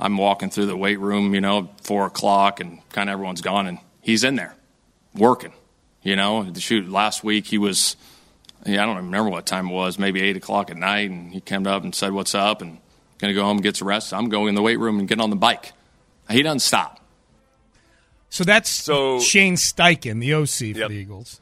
I'm 0.00 0.16
walking 0.16 0.50
through 0.50 0.66
the 0.66 0.76
weight 0.76 0.98
room. 0.98 1.34
You 1.34 1.40
know, 1.40 1.70
four 1.82 2.06
o'clock, 2.06 2.60
and 2.60 2.80
kind 2.90 3.08
of 3.08 3.12
everyone's 3.12 3.42
gone, 3.42 3.66
and 3.66 3.78
he's 4.00 4.24
in 4.24 4.36
there 4.36 4.54
working. 5.14 5.52
You 6.02 6.16
know, 6.16 6.52
shoot, 6.54 6.88
last 6.88 7.22
week 7.22 7.46
he 7.46 7.58
was 7.58 7.96
yeah, 8.66 8.82
I 8.82 8.86
don't 8.86 8.96
remember 8.96 9.30
what 9.30 9.46
time 9.46 9.68
it 9.68 9.72
was, 9.72 9.98
maybe 9.98 10.20
eight 10.22 10.36
o'clock 10.36 10.70
at 10.70 10.76
night, 10.76 11.10
and 11.10 11.32
he 11.32 11.40
came 11.40 11.66
up 11.66 11.82
and 11.84 11.94
said, 11.94 12.12
"What's 12.12 12.34
up?" 12.34 12.60
and 12.62 12.78
gonna 13.18 13.34
go 13.34 13.42
home 13.42 13.56
and 13.58 13.62
get 13.62 13.76
some 13.76 13.88
rest. 13.88 14.12
I'm 14.14 14.28
going 14.28 14.48
in 14.48 14.54
the 14.54 14.62
weight 14.62 14.78
room 14.78 14.98
and 14.98 15.08
getting 15.08 15.22
on 15.22 15.30
the 15.30 15.36
bike. 15.36 15.72
He 16.30 16.42
doesn't 16.42 16.60
stop. 16.60 17.00
so 18.30 18.44
that's 18.44 18.68
So- 18.68 19.20
Shane 19.20 19.54
Steichen, 19.56 20.20
the 20.20 20.34
OC 20.34 20.74
for 20.74 20.80
Yep. 20.80 20.88
the 20.90 20.94
Eagles. 20.96 21.40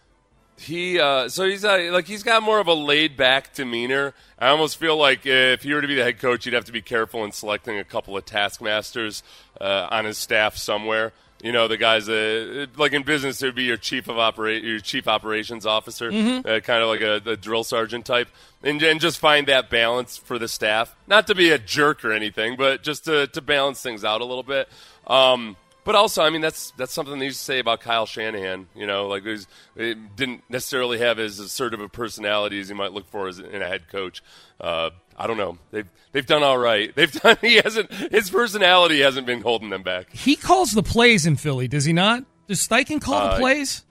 He 0.59 0.99
uh, 0.99 1.29
so 1.29 1.45
he's 1.45 1.65
uh, 1.67 1.91
like 1.93 2.07
he's 2.07 2.23
got 2.23 2.43
more 2.43 2.61
of 2.61 2.67
a 2.67 2.73
laid 2.73 3.15
back 3.17 3.53
demeanor. 3.55 4.15
I 4.39 4.49
almost 4.49 4.79
feel 4.79 4.97
like 4.97 5.27
if 5.27 5.63
he 5.65 5.75
were 5.75 5.83
to 5.83 5.87
be 5.89 5.95
the 5.97 6.03
head 6.05 6.19
coach, 6.19 6.45
he'd 6.45 6.55
have 6.55 6.65
to 6.65 6.73
be 6.73 6.81
careful 6.81 7.25
in 7.25 7.33
selecting 7.33 7.79
a 7.79 7.85
couple 7.85 8.17
of 8.17 8.25
taskmasters 8.25 9.23
uh, 9.61 9.89
on 9.91 10.07
his 10.07 10.17
staff 10.17 10.57
somewhere. 10.57 11.13
You 11.43 11.53
know, 11.53 11.69
the 11.69 11.77
guys 11.77 12.07
that, 12.07 12.71
like 12.77 12.93
in 12.93 13.03
business, 13.03 13.43
would 13.43 13.55
be 13.55 13.65
your 13.65 13.77
chief 13.77 14.09
of 14.09 14.19
operate, 14.19 14.65
your 14.65 14.81
chief 14.81 15.07
operations 15.07 15.67
officer, 15.67 16.11
Mm-hmm. 16.11 16.49
uh, 16.49 16.61
kind 16.61 16.83
of 16.83 16.89
like 16.89 17.03
a, 17.03 17.31
a 17.31 17.37
drill 17.37 17.63
sergeant 17.63 18.07
type, 18.07 18.29
and, 18.63 18.83
and 18.83 19.01
just 19.01 19.19
find 19.19 19.47
that 19.49 19.69
balance 19.69 20.17
for 20.17 20.39
the 20.39 20.49
staff. 20.49 20.97
Not 21.07 21.27
to 21.27 21.35
be 21.35 21.51
a 21.51 21.59
jerk 21.59 22.05
or 22.05 22.13
anything, 22.13 22.57
but 22.57 22.83
just 22.83 23.05
to, 23.05 23.27
to 23.29 23.41
balance 23.43 23.83
things 23.83 24.03
out 24.05 24.23
a 24.23 24.25
little 24.25 24.43
bit. 24.43 24.69
Um, 25.07 25.57
but 25.87 25.95
also, 25.95 26.23
I 26.23 26.29
mean, 26.29 26.43
that's 26.43 26.73
that's 26.77 26.93
something 26.93 27.19
they 27.19 27.25
used 27.27 27.39
to 27.39 27.45
say 27.45 27.59
about 27.61 27.81
Kyle 27.81 28.05
Shanahan. 28.05 28.67
You 28.75 28.87
know, 28.87 29.07
like 29.09 29.23
he's, 29.25 29.47
he 29.75 29.95
didn't 29.95 30.43
necessarily 30.51 30.99
have 30.99 31.19
as 31.19 31.39
assertive 31.39 31.81
a 31.81 31.89
personality 31.89 32.61
as 32.61 32.69
you 32.69 32.75
might 32.75 32.93
look 32.93 33.07
for 33.09 33.29
as 33.29 33.39
in 33.39 33.63
a 33.63 33.67
head 33.67 33.89
coach. 33.89 34.23
Uh, 34.61 34.91
I 35.17 35.27
don't 35.27 35.39
know. 35.39 35.57
They've 35.71 35.89
they've 36.13 36.27
done 36.27 36.43
all 36.43 36.59
right. 36.59 36.95
They've 36.95 37.11
done. 37.23 37.39
He 37.41 37.55
hasn't. 37.57 37.91
His 37.93 38.29
personality 38.29 39.01
hasn't 39.01 39.27
been 39.27 39.41
holding 39.41 39.71
them 39.71 39.83
back. 39.83 40.13
He 40.13 40.37
calls 40.37 40.73
the 40.73 40.83
plays 40.83 41.25
in 41.25 41.37
Philly, 41.37 41.69
does 41.69 41.87
he 41.87 41.95
not? 41.95 42.25
Does 42.49 42.61
Steichen 42.67 43.01
call 43.01 43.21
the 43.21 43.35
Uh, 43.35 43.39
plays? 43.39 43.83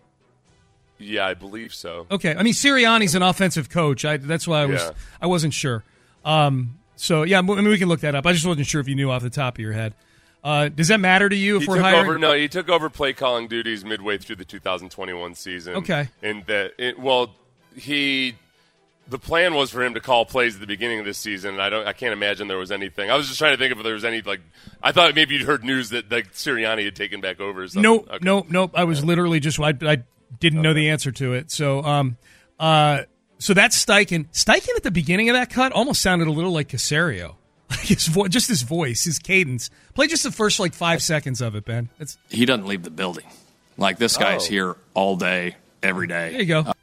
Yeah, 0.98 1.26
I 1.28 1.34
believe 1.34 1.74
so. 1.74 2.08
Okay, 2.12 2.36
I 2.36 2.44
mean 2.44 2.54
Sirianni's 2.54 3.16
an 3.16 3.22
offensive 3.22 3.70
coach. 3.70 4.06
I, 4.06 4.18
that's 4.18 4.48
why 4.48 4.62
I 4.62 4.66
was 4.66 4.82
Yeah. 4.82 4.92
I 5.22 5.28
wasn't 5.28 5.54
sure. 5.54 5.84
Um, 6.24 6.80
so 6.96 7.24
yeah, 7.24 7.40
I 7.40 7.42
mean 7.42 7.68
we 7.68 7.78
can 7.78 7.90
look 7.90 8.00
that 8.02 8.16
up. 8.16 8.26
I 8.26 8.32
just 8.34 8.46
wasn't 8.46 8.68
sure 8.68 8.80
if 8.82 8.88
you 8.88 8.96
knew 8.96 9.10
off 9.12 9.22
the 9.22 9.30
top 9.30 9.56
of 9.56 9.60
your 9.60 9.74
head. 9.74 9.94
Uh, 10.46 10.70
does 10.70 10.90
that 10.90 11.00
matter 11.00 11.28
to 11.28 11.36
you 11.36 11.58
if 11.58 11.64
He 11.64 11.68
we're 11.68 11.80
hiring? 11.82 12.02
over. 12.02 12.20
No, 12.20 12.34
he 12.34 12.48
took 12.48 12.70
over 12.70 12.88
play 12.90 13.14
calling 13.14 13.48
duties 13.48 13.84
midway 13.84 14.20
through 14.20 14.36
the 14.36 14.46
2021 14.46 15.34
season. 15.34 15.76
Okay. 15.78 16.08
and 16.22 16.46
that 16.46 16.74
it, 16.78 17.00
well, 17.00 17.34
he 17.76 18.36
the 19.08 19.18
plan 19.20 19.54
was 19.56 19.72
for 19.72 19.84
him 19.84 19.94
to 19.96 20.00
call 20.00 20.24
plays 20.26 20.54
at 20.56 20.62
the 20.62 20.68
beginning 20.68 21.00
of 21.00 21.06
this 21.06 21.18
season. 21.18 21.54
And 21.56 21.62
I 21.62 21.70
don't. 21.70 21.88
I 21.88 21.94
can't 21.94 22.14
imagine 22.14 22.48
there 22.48 22.58
was 22.58 22.72
anything. 22.72 23.10
I 23.10 23.16
was 23.18 23.28
just 23.28 23.40
trying 23.40 23.54
to 23.54 23.58
think 23.58 23.76
if 23.76 23.84
there 23.84 23.94
was 23.96 24.06
any 24.06 24.22
like. 24.22 24.42
I 24.84 24.92
thought 24.92 25.14
maybe 25.16 25.34
you'd 25.36 25.46
heard 25.48 25.64
news 25.64 25.90
that 25.90 26.12
like 26.12 26.32
Sirianni 26.34 26.86
had 26.86 26.96
taken 26.96 27.22
back 27.22 27.40
over. 27.40 27.64
Or 27.64 27.68
something. 27.68 27.82
Nope, 27.82 28.08
Okay. 28.10 28.18
nope, 28.24 28.46
nope. 28.50 28.72
I 28.76 28.84
was 28.84 29.04
literally 29.04 29.40
just 29.40 29.60
I, 29.60 29.74
I 29.82 30.04
didn't 30.40 30.62
know 30.62 30.74
the 30.74 30.90
answer 30.90 31.12
to 31.12 31.34
it. 31.34 31.50
So 31.52 31.84
um 31.84 32.18
uh 32.60 33.02
so 33.40 33.54
that's 33.56 33.84
Steichen. 33.84 34.28
Steichen 34.32 34.76
at 34.76 34.84
the 34.84 34.92
beginning 34.92 35.30
of 35.30 35.34
that 35.36 35.50
cut 35.50 35.72
almost 35.72 36.02
sounded 36.04 36.28
a 36.28 36.32
little 36.32 36.52
like 36.52 36.70
Caserio. 36.70 37.36
Like 37.78 37.86
his 37.88 38.08
vo- 38.08 38.28
just 38.28 38.48
his 38.48 38.62
voice, 38.64 39.04
his 39.04 39.20
cadence. 39.20 39.70
Play 39.94 40.08
just 40.08 40.24
the 40.24 40.32
first 40.32 40.60
like 40.60 40.74
five 40.74 41.02
seconds 41.02 41.42
of 41.42 41.56
it, 41.56 41.66
Ben. 41.66 41.90
It's 42.00 42.18
He 42.30 42.46
doesn't 42.46 42.66
leave 42.68 42.84
the 42.84 42.90
building. 42.92 43.26
Like 43.78 43.98
this 43.98 44.18
guy's 44.18 44.46
Oh. 44.46 44.50
here 44.50 44.78
all 44.94 45.16
day, 45.18 45.56
every 45.84 46.08
day. 46.08 46.32
there 46.32 46.40
you 46.42 46.46
go. 46.46 46.60
Uh, 46.62 46.74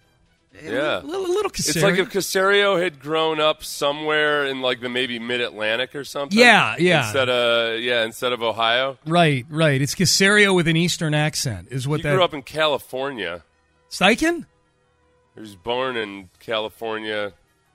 yeah. 0.62 1.00
a 1.00 1.02
little, 1.02 1.22
little 1.28 1.50
Caserio. 1.50 1.68
It's 1.76 1.82
like 1.82 1.99
if 1.99 2.11
Caserio 2.11 2.80
had 2.80 3.00
grown 3.00 3.40
up 3.40 3.64
somewhere 3.64 4.44
in 4.46 4.61
like 4.61 4.80
the 4.80 4.88
maybe 4.88 5.18
mid 5.18 5.40
Atlantic 5.40 5.94
or 5.96 6.04
something. 6.04 6.38
Yeah, 6.38 6.76
yeah. 6.78 7.04
Instead 7.04 7.28
of 7.28 7.80
yeah, 7.80 8.04
instead 8.04 8.32
of 8.32 8.42
Ohio, 8.42 8.99
right, 9.06 9.44
right. 9.49 9.80
It's 9.80 9.94
Caserio 9.94 10.54
with 10.54 10.68
an 10.68 10.76
Eastern 10.76 11.14
accent, 11.14 11.68
is 11.70 11.88
what 11.88 12.00
he 12.00 12.02
that. 12.04 12.14
grew 12.14 12.22
up 12.22 12.34
in 12.34 12.42
California. 12.42 13.42
Steichen. 13.90 14.46
He 15.34 15.40
was 15.40 15.56
born 15.56 15.96
in 15.96 16.28
California. 16.38 17.32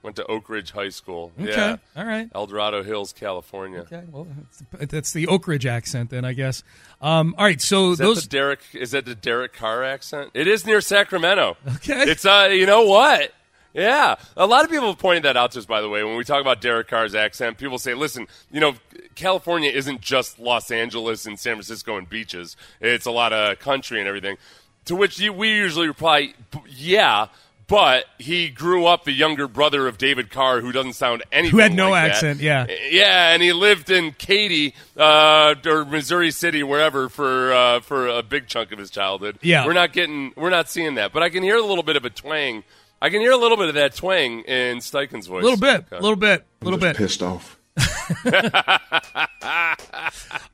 Went 0.07 0.15
to 0.15 0.25
Oak 0.27 0.47
Ridge 0.47 0.71
High 0.71 0.87
School. 0.87 1.33
Okay, 1.37 1.51
Yeah, 1.51 1.75
all 1.97 2.05
right. 2.05 2.29
El 2.33 2.47
Dorado 2.47 2.81
Hills, 2.81 3.11
California. 3.11 3.79
Okay, 3.81 4.03
well, 4.09 4.25
that's, 4.71 4.89
that's 4.89 5.11
the 5.11 5.27
Oak 5.27 5.49
Ridge 5.49 5.65
accent, 5.65 6.11
then 6.11 6.23
I 6.23 6.31
guess. 6.31 6.63
Um, 7.01 7.35
all 7.37 7.43
right, 7.43 7.59
so 7.59 7.91
Is 7.91 7.97
that 7.97 8.05
those 8.05 8.23
the 8.23 8.29
Derek? 8.29 8.61
Is 8.73 8.91
that 8.91 9.03
the 9.03 9.15
Derek 9.15 9.51
Carr 9.51 9.83
accent? 9.83 10.31
It 10.33 10.47
is 10.47 10.65
near 10.65 10.79
Sacramento. 10.79 11.57
Okay. 11.75 12.03
It's 12.03 12.25
uh, 12.25 12.47
you 12.53 12.65
know 12.65 12.83
what? 12.83 13.33
Yeah, 13.73 14.15
a 14.37 14.45
lot 14.47 14.63
of 14.63 14.71
people 14.71 14.87
have 14.87 14.97
pointed 14.97 15.23
that 15.23 15.35
out 15.35 15.51
to 15.51 15.59
us. 15.59 15.65
By 15.65 15.81
the 15.81 15.89
way, 15.89 16.05
when 16.05 16.15
we 16.15 16.23
talk 16.23 16.39
about 16.39 16.61
Derek 16.61 16.87
Carr's 16.87 17.13
accent, 17.13 17.57
people 17.57 17.77
say, 17.77 17.93
"Listen, 17.93 18.27
you 18.49 18.61
know, 18.61 18.75
California 19.15 19.69
isn't 19.71 19.99
just 19.99 20.39
Los 20.39 20.71
Angeles 20.71 21.25
and 21.25 21.37
San 21.37 21.55
Francisco 21.55 21.97
and 21.97 22.07
beaches. 22.09 22.55
It's 22.79 23.05
a 23.05 23.11
lot 23.11 23.33
of 23.33 23.59
country 23.59 23.99
and 23.99 24.07
everything." 24.07 24.37
To 24.85 24.95
which 24.95 25.19
we 25.19 25.49
usually 25.49 25.89
reply, 25.89 26.33
"Yeah." 26.65 27.27
But 27.67 28.05
he 28.17 28.47
grew 28.47 28.85
up 28.85 29.03
the 29.03 29.11
younger 29.11 29.45
brother 29.45 29.89
of 29.89 29.97
David 29.97 30.29
Carr, 30.31 30.61
who 30.61 30.71
doesn't 30.71 30.93
sound 30.93 31.23
anything. 31.33 31.51
Who 31.51 31.57
had 31.61 31.73
no 31.73 31.89
like 31.89 32.05
that. 32.05 32.11
accent, 32.15 32.39
yeah. 32.39 32.65
Yeah, 32.89 33.33
and 33.33 33.43
he 33.43 33.51
lived 33.51 33.89
in 33.89 34.13
Katy 34.13 34.73
uh, 34.95 35.53
or 35.65 35.83
Missouri 35.83 36.31
City, 36.31 36.63
wherever, 36.63 37.09
for 37.09 37.51
uh, 37.51 37.79
for 37.81 38.07
a 38.07 38.23
big 38.23 38.47
chunk 38.47 38.71
of 38.71 38.79
his 38.79 38.89
childhood. 38.89 39.37
Yeah. 39.41 39.65
we're 39.65 39.73
not 39.73 39.91
getting, 39.91 40.31
we're 40.37 40.49
not 40.49 40.69
seeing 40.69 40.95
that, 40.95 41.11
but 41.11 41.23
I 41.23 41.29
can 41.29 41.43
hear 41.43 41.57
a 41.57 41.61
little 41.61 41.83
bit 41.83 41.97
of 41.97 42.05
a 42.05 42.09
twang. 42.09 42.63
I 43.01 43.09
can 43.09 43.19
hear 43.19 43.31
a 43.33 43.37
little 43.37 43.57
bit 43.57 43.67
of 43.67 43.75
that 43.75 43.93
twang 43.95 44.41
in 44.43 44.77
Steichen's 44.77 45.27
voice. 45.27 45.41
a 45.41 45.45
little 45.45 45.59
bit, 45.59 45.85
a 45.91 45.95
Okay. 45.95 45.99
little 45.99 46.15
bit, 46.15 46.45
a 46.61 46.63
little 46.65 46.79
bit. 46.79 46.95
pissed 46.95 47.21
off. 47.21 47.59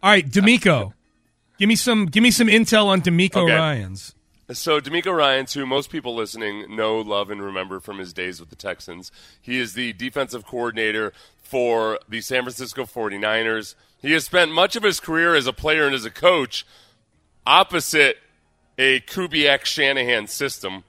All 0.01 0.09
right, 0.09 0.27
DeMeco. 0.27 0.93
Give 1.59 1.67
me 1.69 1.75
some 1.75 2.07
give 2.07 2.23
me 2.23 2.31
some 2.31 2.47
intel 2.47 2.87
on 2.87 3.01
DeMeco 3.01 3.43
Okay. 3.43 3.53
Ryans. 3.55 4.15
So 4.51 4.81
DeMeco 4.81 5.15
Ryans, 5.15 5.53
who 5.53 5.65
most 5.65 5.89
people 5.89 6.15
listening 6.15 6.75
know, 6.75 6.99
love, 6.99 7.29
and 7.29 7.41
remember 7.41 7.79
from 7.79 7.97
his 7.97 8.11
days 8.11 8.41
with 8.41 8.49
the 8.49 8.57
Texans, 8.57 9.09
he 9.41 9.57
is 9.57 9.73
the 9.73 9.93
defensive 9.93 10.45
coordinator 10.45 11.13
for 11.41 11.97
the 12.09 12.19
San 12.19 12.43
Francisco 12.43 12.83
49ers. 12.83 13.75
He 14.01 14.11
has 14.11 14.25
spent 14.25 14.51
much 14.51 14.75
of 14.75 14.83
his 14.83 14.99
career 14.99 15.33
as 15.33 15.47
a 15.47 15.53
player 15.53 15.85
and 15.85 15.95
as 15.95 16.03
a 16.03 16.11
coach 16.11 16.65
opposite 17.47 18.17
a 18.77 18.99
Kubiak 19.01 19.63
Shanahan 19.63 20.27
system, 20.27 20.83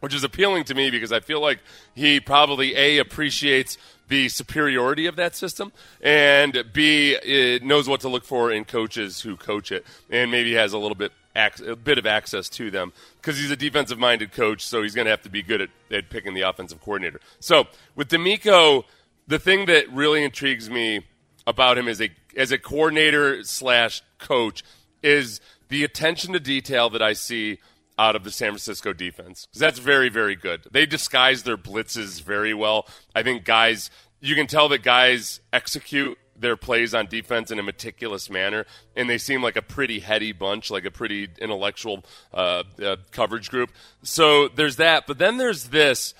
which 0.00 0.14
is 0.14 0.24
appealing 0.24 0.64
to 0.64 0.74
me 0.74 0.90
because 0.90 1.12
I 1.12 1.20
feel 1.20 1.42
like 1.42 1.58
he 1.94 2.20
probably 2.20 2.74
a 2.74 2.96
appreciates 2.98 3.76
the 4.08 4.30
superiority 4.30 5.04
of 5.04 5.16
that 5.16 5.36
system, 5.36 5.72
and 6.00 6.64
b 6.72 7.58
knows 7.62 7.86
what 7.86 8.00
to 8.00 8.08
look 8.08 8.24
for 8.24 8.50
in 8.50 8.64
coaches 8.64 9.20
who 9.20 9.36
coach 9.36 9.70
it, 9.70 9.84
and 10.08 10.30
maybe 10.30 10.54
has 10.54 10.72
a 10.72 10.78
little 10.78 10.94
bit 10.94 11.12
a 11.60 11.76
bit 11.76 11.98
of 11.98 12.06
access 12.06 12.48
to 12.50 12.70
them 12.70 12.92
because 13.16 13.38
he's 13.38 13.50
a 13.50 13.56
defensive 13.56 13.98
minded 13.98 14.32
coach, 14.32 14.66
so 14.66 14.82
he's 14.82 14.94
going 14.94 15.04
to 15.06 15.10
have 15.10 15.22
to 15.22 15.30
be 15.30 15.42
good 15.42 15.60
at, 15.62 15.70
at 15.90 16.10
picking 16.10 16.34
the 16.34 16.42
offensive 16.42 16.80
coordinator. 16.80 17.20
So 17.40 17.66
with 17.94 18.08
DeMeco, 18.08 18.84
the 19.26 19.38
thing 19.38 19.66
that 19.66 19.90
really 19.92 20.24
intrigues 20.24 20.68
me 20.68 21.04
about 21.46 21.78
him 21.78 21.88
as 21.88 22.00
a 22.00 22.10
as 22.36 22.52
a 22.52 22.58
coordinator 22.58 23.42
slash 23.42 24.02
coach 24.18 24.62
is 25.02 25.40
the 25.68 25.84
attention 25.84 26.32
to 26.34 26.40
detail 26.40 26.90
that 26.90 27.02
I 27.02 27.14
see 27.14 27.58
out 27.98 28.14
of 28.14 28.22
the 28.22 28.30
San 28.30 28.50
Francisco 28.50 28.92
defense 28.92 29.48
'Cause 29.52 29.60
that's 29.60 29.78
very 29.78 30.08
very 30.08 30.36
good. 30.36 30.62
They 30.70 30.86
disguise 30.86 31.42
their 31.42 31.56
blitzes 31.56 32.22
very 32.22 32.54
well. 32.54 32.86
I 33.14 33.22
think 33.22 33.44
guys 33.44 33.90
you 34.20 34.34
can 34.34 34.46
tell 34.46 34.68
that 34.70 34.82
guys 34.82 35.40
execute 35.52 36.18
their 36.38 36.56
plays 36.56 36.94
on 36.94 37.06
defense 37.06 37.50
in 37.50 37.58
a 37.58 37.62
meticulous 37.62 38.30
manner, 38.30 38.66
and 38.96 39.08
they 39.08 39.18
seem 39.18 39.42
like 39.42 39.56
a 39.56 39.62
pretty 39.62 40.00
heady 40.00 40.32
bunch, 40.32 40.70
like 40.70 40.84
a 40.84 40.90
pretty 40.90 41.28
intellectual 41.40 42.04
uh, 42.32 42.62
uh, 42.82 42.96
coverage 43.10 43.50
group. 43.50 43.70
So 44.02 44.48
there's 44.48 44.76
that, 44.76 45.06
but 45.06 45.18
then 45.18 45.36
there's 45.36 45.64
this. 45.64 46.14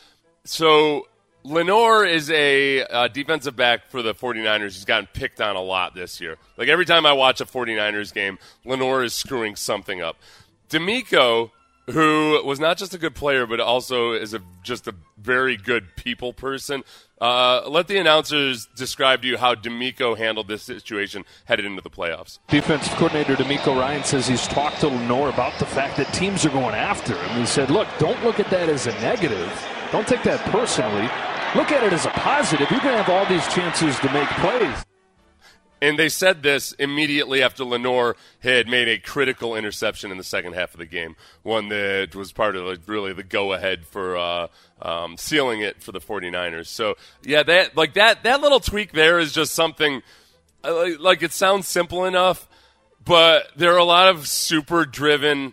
So 0.45 1.07
Lenoir 1.45 2.05
is 2.05 2.31
a 2.31 2.83
uh, 2.85 3.09
defensive 3.09 3.57
back 3.57 3.91
for 3.91 4.03
the 4.03 4.15
49ers. 4.15 4.75
He's 4.75 4.85
gotten 4.85 5.09
picked 5.13 5.41
on 5.41 5.57
a 5.57 5.63
lot 5.63 5.95
this 5.95 6.21
year. 6.21 6.37
Like 6.57 6.69
every 6.69 6.85
time 6.85 7.07
I 7.07 7.13
watch 7.13 7.41
a 7.41 7.47
49ers 7.47 8.13
game, 8.13 8.39
Lenoir 8.65 9.05
is 9.05 9.15
screwing 9.15 9.57
something 9.57 10.03
up. 10.03 10.17
DeMeco, 10.69 11.51
who 11.87 12.43
was 12.45 12.61
not 12.61 12.77
just 12.77 12.93
a 12.93 12.99
good 12.99 13.15
player, 13.15 13.47
but 13.47 13.61
also 13.61 14.13
is 14.13 14.35
a, 14.35 14.43
just 14.63 14.89
a 14.89 14.95
very 15.17 15.57
good 15.57 15.97
people 15.97 16.33
person, 16.33 16.85
uh, 17.21 17.69
let 17.69 17.89
the 17.89 17.99
announcers 17.99 18.67
describe 18.77 19.23
to 19.23 19.29
you 19.29 19.37
how 19.37 19.55
DeMeco 19.55 20.17
handled 20.17 20.49
this 20.49 20.63
situation 20.63 21.25
headed 21.45 21.65
into 21.65 21.83
the 21.83 21.91
playoffs. 21.91 22.39
Defensive 22.49 22.93
coordinator 22.95 23.35
DeMeco 23.35 23.79
Ryan 23.79 24.05
says 24.05 24.27
he's 24.27 24.47
talked 24.47 24.81
to 24.81 24.89
Lenoir 24.89 25.29
about 25.29 25.59
the 25.59 25.67
fact 25.67 25.97
that 25.97 26.13
teams 26.15 26.45
are 26.45 26.51
going 26.51 26.75
after 26.75 27.15
him. 27.15 27.41
He 27.41 27.47
said, 27.47 27.71
look, 27.71 27.89
don't 27.99 28.23
look 28.25 28.41
at 28.41 28.51
that 28.51 28.69
as 28.69 28.87
a 28.87 28.93
negative. 29.01 29.51
Don't 29.91 30.07
take 30.07 30.23
that 30.23 30.41
personally. 30.51 31.09
Look 31.55 31.73
at 31.73 31.83
it 31.83 31.93
as 31.93 32.07
a 32.07 32.11
positive. 32.11 32.71
You're 32.71 32.81
going 32.81 32.97
to 32.97 33.03
have 33.03 33.09
all 33.09 33.27
these 33.27 33.47
chances 33.55 33.99
to 34.01 34.13
make 34.13 34.29
plays. 34.29 34.85
And 35.81 35.99
they 35.99 36.09
said 36.09 36.43
this 36.43 36.73
immediately 36.73 37.43
after 37.43 37.65
Lenoir 37.65 38.17
had 38.41 38.67
made 38.67 38.89
a 38.89 38.99
critical 38.99 39.55
interception 39.55 40.11
in 40.11 40.19
the 40.19 40.25
second 40.25 40.55
half 40.55 40.75
of 40.75 40.79
the 40.79 40.87
game, 40.87 41.15
one 41.43 41.69
that 41.69 42.15
was 42.15 42.33
part 42.33 42.57
of 42.57 42.65
like, 42.67 42.81
really 42.87 43.13
the 43.13 43.23
go 43.23 43.53
ahead 43.53 43.87
for 43.87 44.17
uh, 44.17 44.49
um, 44.83 45.17
sealing 45.17 45.61
it 45.61 45.83
for 45.83 45.93
the 45.93 46.01
49ers. 46.01 46.67
So 46.67 46.97
yeah, 47.23 47.43
that 47.45 47.77
like 47.77 47.95
that 47.95 48.25
that 48.25 48.41
little 48.41 48.61
tweak 48.61 48.93
there 48.93 49.19
is 49.19 49.33
just 49.33 49.55
something 49.55 50.03
uh, 50.65 50.75
like, 50.75 50.99
like 50.99 51.23
it 51.23 51.33
sounds 51.33 51.69
simple 51.69 52.05
enough, 52.05 52.49
but 53.05 53.51
there 53.57 53.73
are 53.75 53.79
a 53.79 53.85
lot 53.85 54.09
of 54.09 54.27
super 54.27 54.85
driven, 54.85 55.53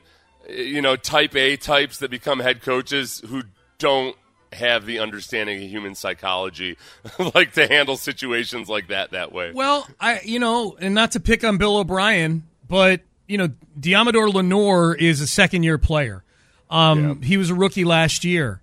you 0.49 0.81
know, 0.81 0.95
type 0.95 1.35
A 1.35 1.55
types 1.55 1.99
that 1.99 2.09
become 2.09 2.39
head 2.39 2.61
coaches 2.61 3.21
who 3.27 3.43
don't 3.77 4.15
have 4.55 4.85
the 4.85 4.99
understanding 4.99 5.63
of 5.63 5.69
human 5.69 5.95
psychology 5.95 6.77
like 7.35 7.53
to 7.53 7.67
handle 7.67 7.97
situations 7.97 8.67
like 8.69 8.87
that 8.87 9.11
that 9.11 9.31
way. 9.31 9.51
Well, 9.53 9.87
I 9.99 10.21
you 10.23 10.39
know, 10.39 10.75
and 10.79 10.95
not 10.95 11.11
to 11.11 11.19
pick 11.19 11.43
on 11.43 11.57
Bill 11.57 11.77
O'Brien, 11.77 12.43
but 12.67 13.01
you 13.27 13.37
know, 13.37 13.49
Deommodore 13.79 14.33
Lenoir 14.33 14.95
is 14.95 15.21
a 15.21 15.27
second 15.27 15.63
year 15.63 15.77
player. 15.77 16.23
Um, 16.69 17.21
He 17.21 17.37
was 17.37 17.49
a 17.49 17.55
rookie 17.55 17.85
last 17.85 18.23
year. 18.23 18.61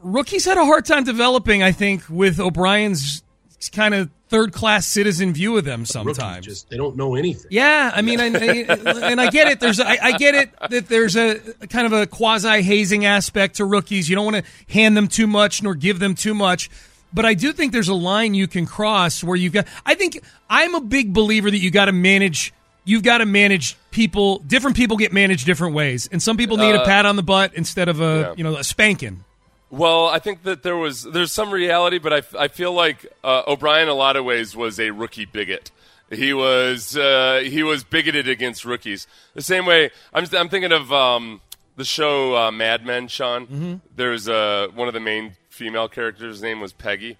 Rookies 0.00 0.44
had 0.44 0.58
a 0.58 0.64
hard 0.64 0.84
time 0.84 1.04
developing, 1.04 1.62
I 1.62 1.72
think, 1.72 2.02
with 2.08 2.38
O'Brien's 2.38 3.22
kind 3.68 3.94
of 3.94 4.10
third 4.28 4.52
class 4.52 4.86
citizen 4.86 5.32
view 5.32 5.56
of 5.56 5.64
them 5.64 5.84
sometimes. 5.86 6.44
Just 6.46 6.68
they 6.68 6.76
don't 6.76 6.96
know 6.96 7.14
anything. 7.14 7.46
Yeah, 7.50 7.92
I 7.94 8.02
mean, 8.02 8.20
I, 8.20 8.26
I, 8.26 9.10
and 9.10 9.20
I 9.20 9.30
get 9.30 9.48
it. 9.48 9.60
There's, 9.60 9.78
I, 9.78 9.96
I 10.02 10.18
get 10.18 10.34
it 10.34 10.50
that 10.70 10.88
there's 10.88 11.16
a, 11.16 11.40
a 11.60 11.66
kind 11.66 11.86
of 11.86 11.92
a 11.92 12.06
quasi 12.06 12.62
hazing 12.62 13.04
aspect 13.04 13.56
to 13.56 13.64
rookies. 13.64 14.08
You 14.08 14.16
don't 14.16 14.24
want 14.24 14.44
to 14.44 14.72
hand 14.72 14.96
them 14.96 15.08
too 15.08 15.26
much 15.26 15.62
nor 15.62 15.74
give 15.74 15.98
them 15.98 16.14
too 16.14 16.34
much. 16.34 16.70
But 17.14 17.24
I 17.24 17.34
do 17.34 17.52
think 17.52 17.72
there's 17.72 17.88
a 17.88 17.94
line 17.94 18.34
you 18.34 18.48
can 18.48 18.66
cross 18.66 19.22
where 19.22 19.36
you've 19.36 19.52
got. 19.52 19.66
I 19.86 19.94
think 19.94 20.20
I'm 20.50 20.74
a 20.74 20.80
big 20.80 21.12
believer 21.14 21.50
that 21.50 21.58
you 21.58 21.70
got 21.70 21.84
to 21.86 21.92
manage. 21.92 22.52
You've 22.84 23.04
got 23.04 23.18
to 23.18 23.26
manage 23.26 23.76
people. 23.90 24.38
Different 24.40 24.76
people 24.76 24.96
get 24.96 25.12
managed 25.12 25.46
different 25.46 25.74
ways, 25.74 26.08
and 26.10 26.22
some 26.22 26.36
people 26.36 26.56
need 26.56 26.74
a 26.74 26.82
Uh, 26.82 26.84
pat 26.84 27.06
on 27.06 27.16
the 27.16 27.22
butt 27.22 27.54
instead 27.54 27.88
of 27.88 28.00
a 28.00 28.04
yeah. 28.20 28.34
you 28.36 28.44
know 28.44 28.56
a 28.56 28.64
spanking. 28.64 29.24
Well, 29.70 30.06
I 30.06 30.18
think 30.20 30.44
that 30.44 30.62
there 30.62 30.76
was 30.76 31.02
there's 31.02 31.32
some 31.32 31.50
reality, 31.50 31.98
but 31.98 32.12
I, 32.12 32.22
I 32.44 32.48
feel 32.48 32.72
like 32.72 33.04
uh, 33.24 33.42
O'Brien, 33.48 33.84
in 33.84 33.88
a 33.88 33.94
lot 33.94 34.16
of 34.16 34.24
ways, 34.24 34.54
was 34.54 34.78
a 34.78 34.90
rookie 34.90 35.24
bigot. 35.24 35.70
He 36.10 36.32
was 36.32 36.96
uh, 36.96 37.42
he 37.44 37.62
was 37.64 37.82
bigoted 37.82 38.28
against 38.28 38.64
rookies. 38.64 39.08
The 39.34 39.42
same 39.42 39.66
way 39.66 39.90
I'm 40.14 40.24
I'm 40.36 40.48
thinking 40.48 40.70
of 40.72 40.92
um, 40.92 41.40
the 41.76 41.84
show 41.84 42.36
uh, 42.36 42.50
Mad 42.52 42.86
Men. 42.86 43.08
Sean, 43.08 43.46
Mhm. 43.48 43.80
there's 43.96 44.28
uh, 44.28 44.68
one 44.74 44.86
of 44.86 44.94
the 44.94 45.00
main 45.00 45.32
female 45.48 45.88
characters' 45.88 46.40
name 46.40 46.60
was 46.60 46.72
Peggy, 46.72 47.18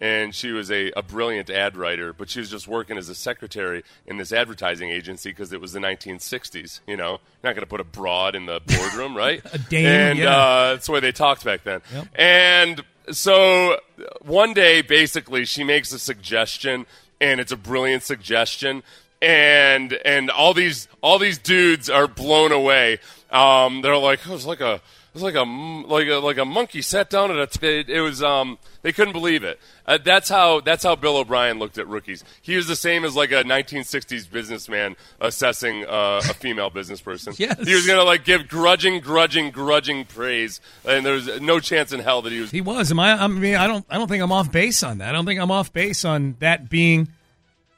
and 0.00 0.34
she 0.34 0.52
was 0.52 0.70
a, 0.70 0.92
a 0.96 1.02
brilliant 1.02 1.50
ad 1.50 1.76
writer, 1.76 2.12
but 2.12 2.30
she 2.30 2.40
was 2.40 2.50
just 2.50 2.68
working 2.68 2.96
as 2.96 3.08
a 3.08 3.14
secretary 3.14 3.82
in 4.06 4.16
this 4.16 4.32
advertising 4.32 4.90
agency 4.90 5.30
because 5.30 5.52
it 5.52 5.60
was 5.60 5.72
the 5.72 5.80
1960s. 5.80 6.80
You 6.86 6.96
know, 6.96 7.10
you're 7.10 7.18
not 7.44 7.54
going 7.54 7.60
to 7.60 7.66
put 7.66 7.80
a 7.80 7.84
broad 7.84 8.34
in 8.34 8.46
the 8.46 8.60
boardroom, 8.66 9.16
right? 9.16 9.42
A 9.52 9.58
dame, 9.58 9.86
and 9.86 10.18
yeah. 10.18 10.36
uh, 10.36 10.72
that's 10.72 10.86
the 10.86 10.92
way 10.92 11.00
they 11.00 11.12
talked 11.12 11.44
back 11.44 11.64
then. 11.64 11.80
And 12.14 12.84
so 13.10 13.78
one 14.20 14.54
day, 14.54 14.82
basically, 14.82 15.44
she 15.44 15.64
makes 15.64 15.92
a 15.92 15.98
suggestion, 15.98 16.86
and 17.20 17.40
it's 17.40 17.52
a 17.52 17.56
brilliant 17.56 18.02
suggestion, 18.02 18.82
and 19.20 19.94
and 20.04 20.30
all 20.30 20.54
these 20.54 20.88
all 21.02 21.18
these 21.18 21.38
dudes 21.38 21.90
are 21.90 22.06
blown 22.06 22.52
away. 22.52 22.98
Um, 23.30 23.82
they're 23.82 23.96
like, 23.96 24.26
oh, 24.28 24.32
was 24.32 24.46
like 24.46 24.60
a 24.60 24.80
it's 25.14 25.22
like 25.22 25.34
a 25.34 25.42
like 25.42 26.06
a 26.08 26.16
like 26.16 26.38
a 26.38 26.44
monkey 26.44 26.82
sat 26.82 27.10
down 27.10 27.30
at 27.30 27.38
a. 27.38 27.46
T- 27.46 27.66
it, 27.66 27.88
it 27.88 28.00
was 28.00 28.22
um 28.22 28.58
they 28.82 28.92
couldn't 28.92 29.12
believe 29.12 29.42
it. 29.42 29.58
Uh, 29.86 29.98
that's 30.02 30.28
how 30.28 30.60
that's 30.60 30.84
how 30.84 30.94
Bill 30.94 31.16
O'Brien 31.16 31.58
looked 31.58 31.78
at 31.78 31.88
rookies. 31.88 32.22
He 32.42 32.56
was 32.56 32.66
the 32.68 32.76
same 32.76 33.04
as 33.04 33.16
like 33.16 33.32
a 33.32 33.42
1960s 33.42 34.30
businessman 34.30 34.96
assessing 35.20 35.84
uh, 35.86 36.20
a 36.28 36.34
female 36.34 36.70
business 36.70 37.00
person. 37.00 37.34
Yes. 37.38 37.66
he 37.66 37.74
was 37.74 37.86
gonna 37.86 38.04
like 38.04 38.24
give 38.24 38.48
grudging, 38.48 39.00
grudging, 39.00 39.50
grudging 39.50 40.04
praise, 40.04 40.60
and 40.84 41.06
there's 41.06 41.40
no 41.40 41.60
chance 41.60 41.92
in 41.92 42.00
hell 42.00 42.20
that 42.22 42.32
he 42.32 42.40
was. 42.40 42.50
He 42.50 42.60
was. 42.60 42.90
Am 42.90 43.00
I? 43.00 43.12
I 43.12 43.26
mean, 43.28 43.54
I 43.54 43.66
don't. 43.66 43.86
I 43.88 43.96
don't 43.96 44.08
think 44.08 44.22
I'm 44.22 44.32
off 44.32 44.50
base 44.52 44.82
on 44.82 44.98
that. 44.98 45.10
I 45.10 45.12
don't 45.12 45.24
think 45.24 45.40
I'm 45.40 45.50
off 45.50 45.72
base 45.72 46.04
on 46.04 46.36
that 46.40 46.68
being, 46.68 47.08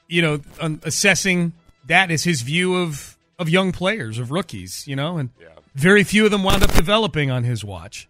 you 0.09 0.23
know, 0.23 0.41
on 0.61 0.81
assessing 0.85 1.53
that 1.87 2.11
as 2.11 2.25
his 2.25 2.43
view 2.43 2.77
of 2.77 3.17
of 3.39 3.49
young 3.49 3.73
players, 3.73 4.19
of 4.19 4.31
rookies. 4.31 4.87
You 4.89 4.97
know, 4.97 5.19
and 5.19 5.31
very 5.75 6.05
few 6.05 6.25
of 6.25 6.31
them 6.31 6.43
wound 6.43 6.63
up 6.63 6.73
developing 6.73 7.31
on 7.31 7.45
his 7.45 7.65
watch. 7.65 8.09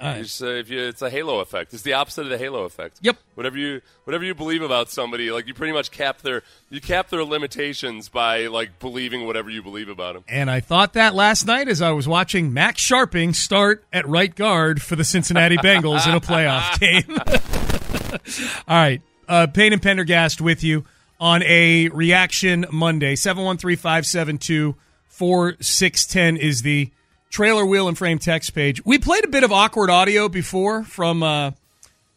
Just, 0.00 0.42
uh, 0.42 0.48
if 0.48 0.68
you, 0.68 0.80
it's 0.80 1.00
a 1.02 1.08
halo 1.08 1.40
effect. 1.40 1.72
It's 1.72 1.82
the 1.82 1.94
opposite 1.94 2.22
of 2.22 2.28
the 2.28 2.36
halo 2.36 2.64
effect. 2.64 2.98
Yep. 3.00 3.16
Whatever 3.36 3.56
you 3.56 3.80
whatever 4.04 4.22
you 4.24 4.34
believe 4.34 4.60
about 4.60 4.90
somebody, 4.90 5.30
like 5.30 5.46
you 5.46 5.54
pretty 5.54 5.72
much 5.72 5.90
cap 5.90 6.20
their 6.20 6.42
you 6.68 6.80
cap 6.80 7.08
their 7.08 7.24
limitations 7.24 8.08
by 8.10 8.48
like 8.48 8.78
believing 8.78 9.26
whatever 9.26 9.48
you 9.48 9.62
believe 9.62 9.88
about 9.88 10.14
them. 10.14 10.24
And 10.28 10.50
I 10.50 10.60
thought 10.60 10.92
that 10.92 11.14
last 11.14 11.46
night 11.46 11.68
as 11.68 11.80
I 11.80 11.92
was 11.92 12.06
watching 12.06 12.52
Max 12.52 12.82
Scharping 12.82 13.34
start 13.34 13.84
at 13.92 14.06
right 14.06 14.34
guard 14.34 14.82
for 14.82 14.94
the 14.94 15.04
Cincinnati 15.04 15.56
Bengals 15.56 16.06
in 16.06 16.14
a 16.14 16.20
playoff 16.20 16.78
game. 18.44 18.60
All 18.68 18.76
right. 18.76 19.00
Uh, 19.26 19.46
Payne 19.46 19.72
and 19.72 19.80
Pendergast 19.80 20.40
with 20.40 20.62
you 20.62 20.84
on 21.18 21.42
a 21.44 21.88
reaction 21.88 22.66
Monday. 22.70 23.16
713 23.16 23.76
572 23.76 24.74
4610 25.14 26.36
is 26.36 26.62
the 26.62 26.90
trailer 27.30 27.64
wheel 27.64 27.86
and 27.86 27.96
frame 27.96 28.18
text 28.18 28.52
page. 28.52 28.84
We 28.84 28.98
played 28.98 29.24
a 29.24 29.28
bit 29.28 29.44
of 29.44 29.52
awkward 29.52 29.88
audio 29.88 30.28
before 30.28 30.82
from 30.82 31.22
uh, 31.22 31.52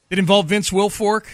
that 0.10 0.18
involved 0.18 0.50
Vince 0.50 0.72
Wilfork. 0.72 1.26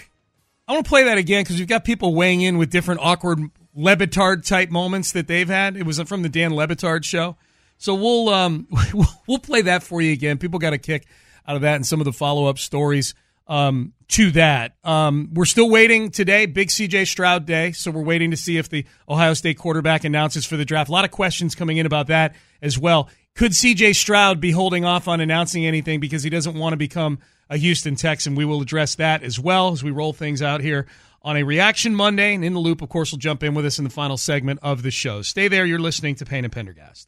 I 0.68 0.74
want 0.74 0.86
to 0.86 0.90
play 0.90 1.06
that 1.06 1.18
again 1.18 1.44
because 1.44 1.60
we've 1.60 1.68
got 1.68 1.86
people 1.86 2.14
weighing 2.14 2.42
in 2.42 2.58
with 2.58 2.70
different 2.70 3.00
awkward 3.02 3.40
Le 3.76 3.96
Batard 3.96 4.46
type 4.46 4.72
moments 4.72 5.14
that 5.14 5.28
they've 5.28 5.48
had. 5.48 5.78
It 5.78 5.86
was 5.86 6.02
from 6.02 6.22
the 6.22 6.28
Dan 6.28 6.54
Le 6.54 6.68
Batard 6.68 7.06
show, 7.06 7.38
so 7.78 7.96
we'll 7.96 8.28
um, 8.28 8.68
we'll 9.28 9.40
play 9.40 9.62
that 9.62 9.84
for 9.84 10.02
you 10.02 10.12
again. 10.12 10.38
People 10.40 10.60
got 10.60 10.74
a 10.74 10.78
kick 10.78 11.06
out 11.48 11.56
of 11.56 11.62
that 11.62 11.76
and 11.76 11.86
some 11.86 12.02
of 12.02 12.06
the 12.06 12.14
follow 12.14 12.48
up 12.48 12.60
stories 12.60 13.14
um, 13.48 13.94
to 14.10 14.32
that. 14.32 14.76
Um, 14.84 15.30
we're 15.34 15.46
still 15.46 15.70
waiting 15.70 16.10
today, 16.10 16.46
big 16.46 16.70
CJ 16.70 17.08
Stroud 17.08 17.46
day, 17.46 17.72
so 17.72 17.92
we're 17.92 18.04
waiting 18.04 18.32
to 18.32 18.38
see 18.38 18.58
if 18.58 18.70
the 18.70 18.86
Ohio 19.08 19.34
State 19.34 19.58
quarterback 19.58 20.04
announces 20.04 20.46
for 20.46 20.58
the 20.58 20.66
draft. 20.66 20.90
A 20.90 20.92
lot 20.92 21.06
of 21.06 21.12
questions 21.12 21.56
coming 21.56 21.78
in 21.78 21.86
about 21.86 22.08
that 22.08 22.36
as 22.62 22.78
well. 22.78 23.10
Could 23.36 23.52
CJ 23.52 23.96
Stroud 23.96 24.40
be 24.40 24.52
holding 24.52 24.86
off 24.86 25.08
on 25.08 25.20
announcing 25.20 25.66
anything 25.66 26.00
because 26.00 26.24
he 26.24 26.30
doesn't 26.30 26.56
want 26.56 26.74
to 26.74 26.78
become 26.78 27.20
a 27.50 27.58
Houston 27.58 27.96
Texan? 27.96 28.36
We 28.36 28.46
will 28.46 28.62
address 28.62 28.96
that 28.96 29.24
as 29.24 29.40
well 29.40 29.72
as 29.72 29.84
we 29.84 29.92
roll 29.92 30.14
things 30.14 30.42
out 30.42 30.62
here 30.62 30.86
on 31.24 31.38
a 31.38 31.44
Reaction 31.44 31.96
Monday. 31.96 32.36
And 32.36 32.46
in 32.46 32.54
the 32.54 32.60
loop, 32.60 32.84
of 32.84 32.90
course, 32.90 33.12
will 33.12 33.20
jump 33.20 33.42
in 33.44 33.56
with 33.56 33.66
us 33.66 33.80
in 33.80 33.86
the 33.86 33.90
final 33.90 34.18
segment 34.18 34.60
of 34.62 34.84
the 34.84 34.92
show. 34.92 35.24
Stay 35.24 35.48
there. 35.48 35.66
You're 35.66 35.80
listening 35.80 36.16
to 36.16 36.26
Payne 36.26 36.44
and 36.44 36.54
Pendergast. 36.54 37.08